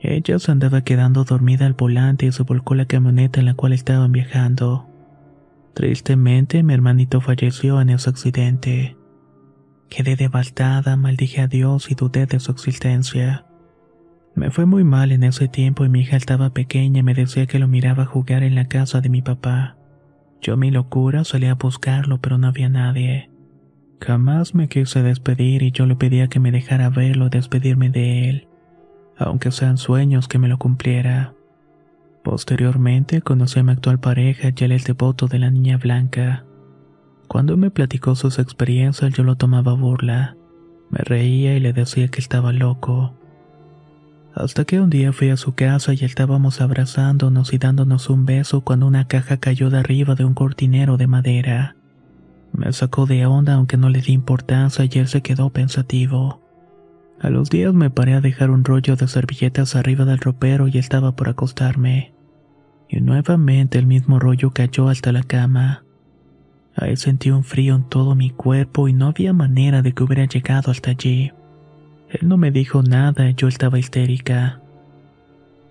Ella 0.00 0.38
se 0.38 0.50
andaba 0.50 0.80
quedando 0.80 1.24
dormida 1.24 1.66
al 1.66 1.74
volante 1.74 2.24
y 2.24 2.32
se 2.32 2.42
volcó 2.42 2.74
la 2.74 2.86
camioneta 2.86 3.40
en 3.40 3.46
la 3.46 3.54
cual 3.54 3.74
estaban 3.74 4.12
viajando. 4.12 4.93
Tristemente, 5.74 6.62
mi 6.62 6.72
hermanito 6.72 7.20
falleció 7.20 7.80
en 7.80 7.90
ese 7.90 8.08
accidente. 8.08 8.96
Quedé 9.90 10.16
devastada, 10.16 10.96
maldije 10.96 11.40
a 11.40 11.48
Dios 11.48 11.90
y 11.90 11.94
dudé 11.94 12.26
de 12.26 12.38
su 12.40 12.52
existencia. 12.52 13.46
Me 14.36 14.50
fue 14.50 14.66
muy 14.66 14.84
mal 14.84 15.12
en 15.12 15.22
ese 15.24 15.48
tiempo 15.48 15.84
y 15.84 15.88
mi 15.88 16.00
hija 16.00 16.16
estaba 16.16 16.50
pequeña 16.50 17.00
y 17.00 17.02
me 17.02 17.14
decía 17.14 17.46
que 17.46 17.58
lo 17.58 17.68
miraba 17.68 18.04
jugar 18.04 18.42
en 18.42 18.54
la 18.54 18.66
casa 18.66 19.00
de 19.00 19.08
mi 19.08 19.22
papá. 19.22 19.76
Yo 20.40 20.56
mi 20.56 20.70
locura 20.70 21.24
salí 21.24 21.46
a 21.46 21.54
buscarlo 21.54 22.20
pero 22.20 22.38
no 22.38 22.48
había 22.48 22.68
nadie. 22.68 23.30
Jamás 24.00 24.54
me 24.54 24.68
quise 24.68 25.02
despedir 25.02 25.62
y 25.62 25.70
yo 25.70 25.86
le 25.86 25.96
pedía 25.96 26.28
que 26.28 26.40
me 26.40 26.52
dejara 26.52 26.90
verlo 26.90 27.30
despedirme 27.30 27.90
de 27.90 28.28
él, 28.28 28.48
aunque 29.16 29.50
sean 29.50 29.78
sueños 29.78 30.28
que 30.28 30.38
me 30.38 30.48
lo 30.48 30.58
cumpliera. 30.58 31.34
Posteriormente 32.24 33.20
conocí 33.20 33.60
a 33.60 33.62
mi 33.62 33.72
actual 33.72 34.00
pareja 34.00 34.48
y 34.48 34.64
él 34.64 34.72
el 34.72 34.82
devoto 34.82 35.26
de 35.26 35.38
la 35.38 35.50
niña 35.50 35.76
blanca. 35.76 36.46
Cuando 37.28 37.58
me 37.58 37.70
platicó 37.70 38.14
sus 38.14 38.38
experiencias 38.38 39.12
yo 39.12 39.24
lo 39.24 39.36
tomaba 39.36 39.74
burla. 39.74 40.34
Me 40.88 41.00
reía 41.00 41.54
y 41.54 41.60
le 41.60 41.74
decía 41.74 42.08
que 42.08 42.22
estaba 42.22 42.54
loco. 42.54 43.14
Hasta 44.34 44.64
que 44.64 44.80
un 44.80 44.88
día 44.88 45.12
fui 45.12 45.28
a 45.28 45.36
su 45.36 45.54
casa 45.54 45.92
y 45.92 46.02
estábamos 46.02 46.62
abrazándonos 46.62 47.52
y 47.52 47.58
dándonos 47.58 48.08
un 48.08 48.24
beso 48.24 48.62
cuando 48.62 48.86
una 48.86 49.06
caja 49.06 49.36
cayó 49.36 49.68
de 49.68 49.80
arriba 49.80 50.14
de 50.14 50.24
un 50.24 50.32
cortinero 50.32 50.96
de 50.96 51.06
madera. 51.06 51.76
Me 52.52 52.72
sacó 52.72 53.04
de 53.04 53.26
onda 53.26 53.52
aunque 53.52 53.76
no 53.76 53.90
le 53.90 54.00
di 54.00 54.14
importancia 54.14 54.86
y 54.90 54.98
él 54.98 55.08
se 55.08 55.20
quedó 55.20 55.50
pensativo. 55.50 56.40
A 57.20 57.28
los 57.28 57.50
días 57.50 57.74
me 57.74 57.90
paré 57.90 58.14
a 58.14 58.22
dejar 58.22 58.48
un 58.48 58.64
rollo 58.64 58.96
de 58.96 59.08
servilletas 59.08 59.76
arriba 59.76 60.06
del 60.06 60.18
ropero 60.18 60.68
y 60.68 60.78
estaba 60.78 61.14
por 61.14 61.28
acostarme. 61.28 62.13
Y 62.88 63.00
nuevamente 63.00 63.78
el 63.78 63.86
mismo 63.86 64.18
rollo 64.18 64.50
cayó 64.50 64.88
hasta 64.88 65.12
la 65.12 65.22
cama. 65.22 65.84
Ahí 66.76 66.96
sentí 66.96 67.30
un 67.30 67.44
frío 67.44 67.76
en 67.76 67.84
todo 67.84 68.14
mi 68.14 68.30
cuerpo 68.30 68.88
y 68.88 68.92
no 68.92 69.06
había 69.06 69.32
manera 69.32 69.82
de 69.82 69.92
que 69.92 70.02
hubiera 70.02 70.24
llegado 70.26 70.70
hasta 70.70 70.90
allí. 70.90 71.32
Él 72.10 72.28
no 72.28 72.36
me 72.36 72.50
dijo 72.50 72.82
nada 72.82 73.28
y 73.28 73.34
yo 73.34 73.48
estaba 73.48 73.78
histérica. 73.78 74.60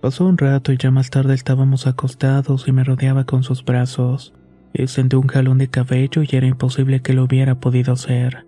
Pasó 0.00 0.26
un 0.26 0.36
rato 0.36 0.72
y 0.72 0.76
ya 0.76 0.90
más 0.90 1.10
tarde 1.10 1.34
estábamos 1.34 1.86
acostados 1.86 2.68
y 2.68 2.72
me 2.72 2.84
rodeaba 2.84 3.24
con 3.24 3.42
sus 3.42 3.64
brazos. 3.64 4.34
Y 4.72 4.86
sentí 4.88 5.16
un 5.16 5.28
jalón 5.28 5.58
de 5.58 5.68
cabello 5.68 6.22
y 6.22 6.28
era 6.36 6.46
imposible 6.46 7.00
que 7.00 7.12
lo 7.12 7.24
hubiera 7.24 7.54
podido 7.54 7.92
hacer. 7.92 8.46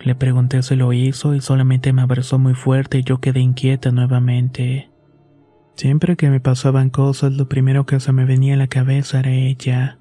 Le 0.00 0.14
pregunté 0.14 0.62
si 0.62 0.76
lo 0.76 0.92
hizo 0.92 1.34
y 1.34 1.40
solamente 1.40 1.92
me 1.92 2.02
abrazó 2.02 2.38
muy 2.38 2.54
fuerte 2.54 2.98
y 2.98 3.04
yo 3.04 3.20
quedé 3.20 3.40
inquieta 3.40 3.90
nuevamente. 3.90 4.90
Siempre 5.76 6.16
que 6.16 6.30
me 6.30 6.40
pasaban 6.40 6.88
cosas, 6.88 7.34
lo 7.34 7.48
primero 7.48 7.84
que 7.84 8.00
se 8.00 8.10
me 8.12 8.24
venía 8.24 8.54
a 8.54 8.56
la 8.56 8.66
cabeza 8.66 9.20
era 9.20 9.30
ella. 9.30 9.98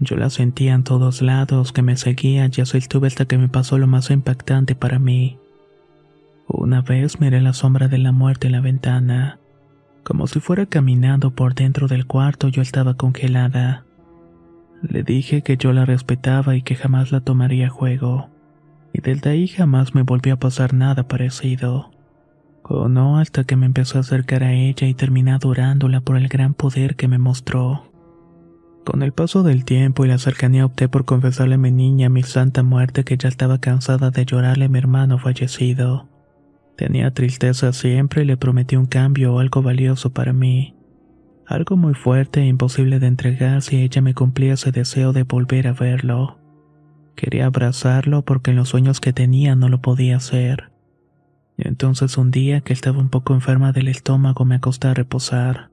Yo 0.00 0.16
la 0.16 0.30
sentía 0.30 0.74
en 0.74 0.82
todos 0.82 1.22
lados, 1.22 1.72
que 1.72 1.80
me 1.80 1.96
seguía 1.96 2.50
y 2.52 2.60
así 2.60 2.78
estuve 2.78 3.06
hasta 3.06 3.26
que 3.26 3.38
me 3.38 3.48
pasó 3.48 3.78
lo 3.78 3.86
más 3.86 4.10
impactante 4.10 4.74
para 4.74 4.98
mí. 4.98 5.38
Una 6.48 6.82
vez 6.82 7.20
miré 7.20 7.40
la 7.40 7.52
sombra 7.52 7.86
de 7.86 7.98
la 7.98 8.10
muerte 8.10 8.48
en 8.48 8.52
la 8.52 8.60
ventana. 8.60 9.38
Como 10.02 10.26
si 10.26 10.40
fuera 10.40 10.66
caminando 10.66 11.30
por 11.30 11.54
dentro 11.54 11.86
del 11.86 12.06
cuarto, 12.06 12.48
yo 12.48 12.60
estaba 12.60 12.94
congelada. 12.94 13.84
Le 14.82 15.04
dije 15.04 15.42
que 15.42 15.56
yo 15.56 15.72
la 15.72 15.84
respetaba 15.84 16.56
y 16.56 16.62
que 16.62 16.74
jamás 16.74 17.12
la 17.12 17.20
tomaría 17.20 17.68
a 17.68 17.70
juego. 17.70 18.28
Y 18.92 19.00
desde 19.00 19.30
ahí 19.30 19.46
jamás 19.46 19.94
me 19.94 20.02
volvió 20.02 20.34
a 20.34 20.40
pasar 20.40 20.74
nada 20.74 21.06
parecido. 21.06 21.92
O 22.64 22.88
no 22.88 23.18
hasta 23.18 23.44
que 23.44 23.56
me 23.56 23.66
empezó 23.66 23.98
a 23.98 24.02
acercar 24.02 24.44
a 24.44 24.52
ella 24.52 24.86
y 24.86 24.94
terminé 24.94 25.32
adorándola 25.32 26.00
por 26.00 26.16
el 26.16 26.28
gran 26.28 26.54
poder 26.54 26.96
que 26.96 27.08
me 27.08 27.18
mostró. 27.18 27.92
Con 28.84 29.02
el 29.02 29.12
paso 29.12 29.42
del 29.42 29.64
tiempo 29.64 30.04
y 30.04 30.08
la 30.08 30.18
cercanía 30.18 30.66
opté 30.66 30.88
por 30.88 31.04
confesarle 31.04 31.54
a 31.54 31.58
mi 31.58 31.70
niña 31.70 32.08
mi 32.08 32.22
santa 32.22 32.62
muerte 32.62 33.04
que 33.04 33.16
ya 33.16 33.28
estaba 33.28 33.58
cansada 33.58 34.10
de 34.10 34.24
llorarle 34.24 34.64
a 34.64 34.68
mi 34.68 34.78
hermano 34.78 35.18
fallecido. 35.18 36.08
Tenía 36.76 37.12
tristeza 37.12 37.72
siempre 37.72 38.22
y 38.22 38.24
le 38.24 38.36
prometí 38.36 38.76
un 38.76 38.86
cambio 38.86 39.34
o 39.34 39.38
algo 39.38 39.62
valioso 39.62 40.12
para 40.12 40.32
mí. 40.32 40.74
Algo 41.46 41.76
muy 41.76 41.94
fuerte 41.94 42.40
e 42.40 42.46
imposible 42.46 42.98
de 42.98 43.06
entregar 43.06 43.62
si 43.62 43.82
ella 43.82 44.02
me 44.02 44.14
cumplía 44.14 44.54
ese 44.54 44.72
deseo 44.72 45.12
de 45.12 45.22
volver 45.22 45.68
a 45.68 45.72
verlo. 45.74 46.38
Quería 47.14 47.46
abrazarlo 47.46 48.24
porque 48.24 48.50
en 48.50 48.56
los 48.56 48.70
sueños 48.70 49.00
que 49.00 49.12
tenía 49.12 49.54
no 49.54 49.68
lo 49.68 49.80
podía 49.80 50.16
hacer. 50.16 50.71
Entonces 51.56 52.18
un 52.18 52.30
día 52.30 52.60
que 52.60 52.72
estaba 52.72 52.98
un 52.98 53.08
poco 53.08 53.34
enferma 53.34 53.72
del 53.72 53.88
estómago 53.88 54.44
me 54.44 54.56
acosté 54.56 54.88
a 54.88 54.94
reposar. 54.94 55.70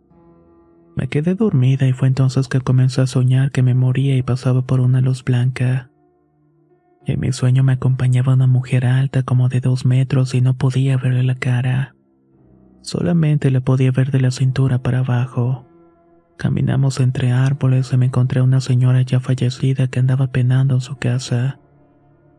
Me 0.96 1.08
quedé 1.08 1.36
dormida 1.36 1.88
y 1.88 1.94
fue 1.94 2.08
entonces 2.08 2.48
que 2.48 2.60
comencé 2.60 3.02
a 3.02 3.08
soñar 3.08 3.52
que 3.52 3.64
me 3.64 3.74
moría 3.74 4.18
y 4.18 4.22
pasaba 4.22 4.64
por 4.64 4.82
una 4.82 5.02
luz 5.02 5.24
blanca. 5.24 5.90
En 7.06 7.20
mi 7.22 7.32
sueño 7.32 7.64
me 7.64 7.74
acompañaba 7.74 8.34
una 8.34 8.48
mujer 8.48 8.86
alta 8.86 9.24
como 9.24 9.50
de 9.50 9.62
dos 9.62 9.86
metros 9.86 10.36
y 10.36 10.42
no 10.42 10.58
podía 10.58 10.98
verle 10.98 11.24
la 11.24 11.36
cara. 11.36 11.96
Solamente 12.82 13.50
la 13.52 13.62
podía 13.62 13.92
ver 13.92 14.12
de 14.12 14.20
la 14.20 14.32
cintura 14.32 14.84
para 14.84 15.00
abajo. 15.00 15.66
Caminamos 16.38 17.00
entre 17.00 17.32
árboles 17.32 17.92
y 17.94 17.98
me 17.98 18.06
encontré 18.08 18.42
a 18.42 18.44
una 18.44 18.62
señora 18.62 19.02
ya 19.02 19.20
fallecida 19.20 19.88
que 19.88 20.00
andaba 20.00 20.28
penando 20.28 20.76
en 20.76 20.82
su 20.82 20.98
casa. 20.98 21.60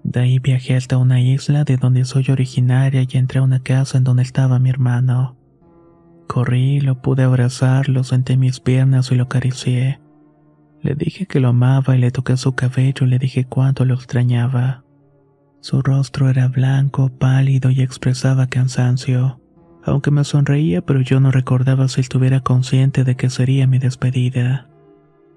De 0.02 0.20
ahí 0.20 0.38
viajé 0.38 0.76
hasta 0.76 0.96
una 0.96 1.20
isla 1.20 1.64
de 1.64 1.76
donde 1.76 2.04
soy 2.04 2.24
originaria 2.30 3.04
y 3.08 3.16
entré 3.16 3.40
a 3.40 3.42
una 3.42 3.62
casa 3.62 3.98
en 3.98 4.04
donde 4.04 4.22
estaba 4.22 4.58
mi 4.58 4.70
hermano. 4.70 5.36
Corrí, 6.26 6.80
lo 6.80 7.00
pude 7.02 7.24
abrazar, 7.24 7.88
lo 7.88 8.04
senté 8.04 8.34
en 8.34 8.40
mis 8.40 8.60
piernas 8.60 9.10
y 9.10 9.16
lo 9.16 9.24
acaricié. 9.24 10.00
Le 10.82 10.94
dije 10.94 11.26
que 11.26 11.40
lo 11.40 11.48
amaba 11.48 11.96
y 11.96 12.00
le 12.00 12.10
toqué 12.10 12.36
su 12.36 12.54
cabello 12.54 13.04
y 13.04 13.10
le 13.10 13.18
dije 13.18 13.44
cuánto 13.44 13.84
lo 13.84 13.94
extrañaba. 13.94 14.84
Su 15.60 15.82
rostro 15.82 16.30
era 16.30 16.48
blanco, 16.48 17.10
pálido 17.10 17.70
y 17.70 17.82
expresaba 17.82 18.46
cansancio, 18.46 19.40
aunque 19.84 20.10
me 20.10 20.24
sonreía 20.24 20.80
pero 20.80 21.00
yo 21.02 21.20
no 21.20 21.30
recordaba 21.30 21.88
si 21.88 22.00
estuviera 22.00 22.40
consciente 22.40 23.04
de 23.04 23.16
que 23.16 23.28
sería 23.28 23.66
mi 23.66 23.78
despedida. 23.78 24.68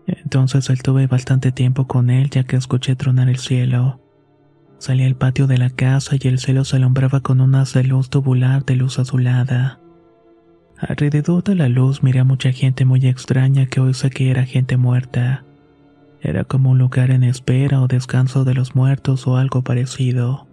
Entonces 0.08 0.70
estuve 0.70 1.08
bastante 1.08 1.52
tiempo 1.52 1.88
con 1.88 2.10
él 2.10 2.30
ya 2.30 2.44
que 2.44 2.56
escuché 2.56 2.96
tronar 2.96 3.30
el 3.30 3.38
cielo. 3.38 4.03
Salí 4.84 5.06
al 5.06 5.16
patio 5.16 5.48
de 5.48 5.58
la 5.58 5.70
casa 5.70 6.18
y 6.20 6.28
el 6.28 6.40
cielo 6.40 6.66
se 6.66 6.76
alumbraba 6.76 7.22
con 7.22 7.40
un 7.40 7.56
haz 7.56 7.72
de 7.72 7.86
luz 7.86 8.10
tubular 8.10 8.66
de 8.66 8.76
luz 8.76 9.00
azulada. 9.00 9.80
Alrededor 10.78 11.42
de 11.42 11.56
la 11.56 11.70
luz 11.70 12.04
miré 12.04 12.20
a 12.20 12.26
mucha 12.26 12.52
gente 12.52 12.84
muy 12.84 13.08
extraña 13.08 13.68
que 13.68 13.80
hoy 13.80 13.94
sé 13.94 14.10
que 14.10 14.30
era 14.30 14.44
gente 14.44 14.76
muerta. 14.76 15.46
Era 16.20 16.44
como 16.44 16.72
un 16.72 16.80
lugar 16.80 17.12
en 17.12 17.24
espera 17.24 17.82
o 17.82 17.88
descanso 17.88 18.44
de 18.44 18.56
los 18.56 18.76
muertos 18.76 19.26
o 19.26 19.38
algo 19.38 19.62
parecido. 19.62 20.48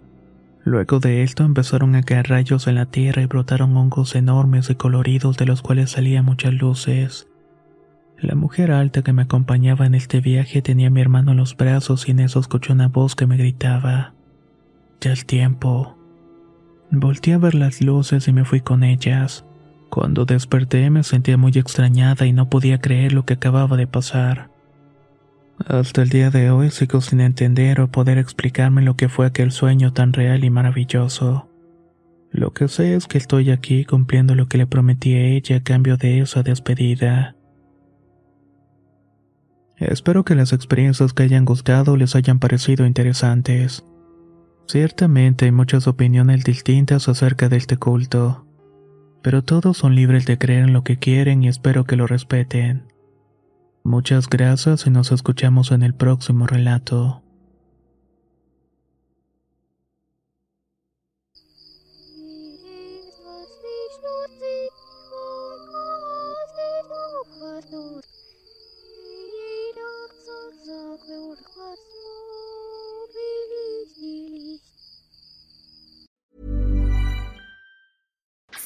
Luego 0.63 1.01
de 1.01 1.23
esto 1.23 1.43
empezaron 1.43 1.95
a 1.95 2.03
caer 2.03 2.29
rayos 2.29 2.67
en 2.67 2.75
la 2.75 2.85
tierra 2.85 3.21
y 3.23 3.25
brotaron 3.25 3.75
hongos 3.75 4.15
enormes 4.15 4.69
y 4.69 4.75
coloridos 4.75 5.35
de 5.35 5.45
los 5.45 5.61
cuales 5.61 5.91
salían 5.91 6.23
muchas 6.23 6.53
luces. 6.53 7.27
La 8.17 8.35
mujer 8.35 8.71
alta 8.71 9.01
que 9.01 9.11
me 9.11 9.23
acompañaba 9.23 9.85
en 9.85 9.93
este 9.93 10.21
viaje 10.21 10.61
tenía 10.61 10.87
a 10.87 10.89
mi 10.89 11.01
hermano 11.01 11.31
en 11.31 11.37
los 11.37 11.57
brazos 11.57 12.07
y 12.07 12.11
en 12.11 12.21
eso 12.21 12.39
escuché 12.39 12.71
una 12.71 12.87
voz 12.87 13.13
que 13.13 13.27
me 13.27 13.35
gritaba. 13.35 14.13
Ya 15.01 15.13
es 15.13 15.25
tiempo. 15.25 15.97
Volté 16.91 17.33
a 17.33 17.39
ver 17.39 17.55
las 17.55 17.81
luces 17.81 18.27
y 18.27 18.33
me 18.33 18.45
fui 18.45 18.61
con 18.61 18.83
ellas. 18.83 19.45
Cuando 19.89 20.25
desperté 20.25 20.89
me 20.91 21.03
sentía 21.03 21.37
muy 21.37 21.51
extrañada 21.53 22.27
y 22.27 22.33
no 22.33 22.49
podía 22.49 22.79
creer 22.79 23.11
lo 23.11 23.25
que 23.25 23.33
acababa 23.33 23.77
de 23.77 23.87
pasar. 23.87 24.51
Hasta 25.67 26.03
el 26.03 26.09
día 26.09 26.29
de 26.29 26.51
hoy 26.51 26.69
sigo 26.69 27.01
sin 27.01 27.19
entender 27.19 27.81
o 27.81 27.91
poder 27.91 28.17
explicarme 28.17 28.83
lo 28.83 28.95
que 28.95 29.09
fue 29.09 29.25
aquel 29.25 29.51
sueño 29.51 29.91
tan 29.91 30.13
real 30.13 30.43
y 30.43 30.49
maravilloso. 30.49 31.49
Lo 32.31 32.53
que 32.53 32.67
sé 32.67 32.95
es 32.95 33.07
que 33.07 33.17
estoy 33.17 33.51
aquí 33.51 33.85
cumpliendo 33.85 34.35
lo 34.35 34.47
que 34.47 34.57
le 34.57 34.67
prometí 34.67 35.15
a 35.15 35.25
ella 35.25 35.57
a 35.57 35.63
cambio 35.63 35.97
de 35.97 36.19
esa 36.19 36.43
despedida. 36.43 37.35
Espero 39.77 40.23
que 40.23 40.35
las 40.35 40.53
experiencias 40.53 41.13
que 41.13 41.23
hayan 41.23 41.43
gustado 41.43 41.97
les 41.97 42.15
hayan 42.15 42.39
parecido 42.39 42.85
interesantes. 42.85 43.83
Ciertamente 44.71 45.43
hay 45.43 45.51
muchas 45.51 45.85
opiniones 45.85 46.45
distintas 46.45 47.09
acerca 47.09 47.49
de 47.49 47.57
este 47.57 47.75
culto 47.75 48.45
pero 49.21 49.43
todos 49.43 49.77
son 49.77 49.95
libres 49.95 50.25
de 50.25 50.37
creer 50.37 50.63
en 50.63 50.73
lo 50.73 50.83
que 50.83 50.97
quieren 50.97 51.43
y 51.43 51.47
espero 51.47 51.83
que 51.83 51.95
lo 51.95 52.07
respeten. 52.07 52.87
Muchas 53.83 54.29
gracias 54.29 54.87
y 54.87 54.89
nos 54.89 55.11
escuchamos 55.11 55.71
en 55.71 55.83
el 55.83 55.93
próximo 55.93 56.47
relato. 56.47 57.21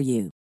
for 0.00 0.04
you. 0.04 0.39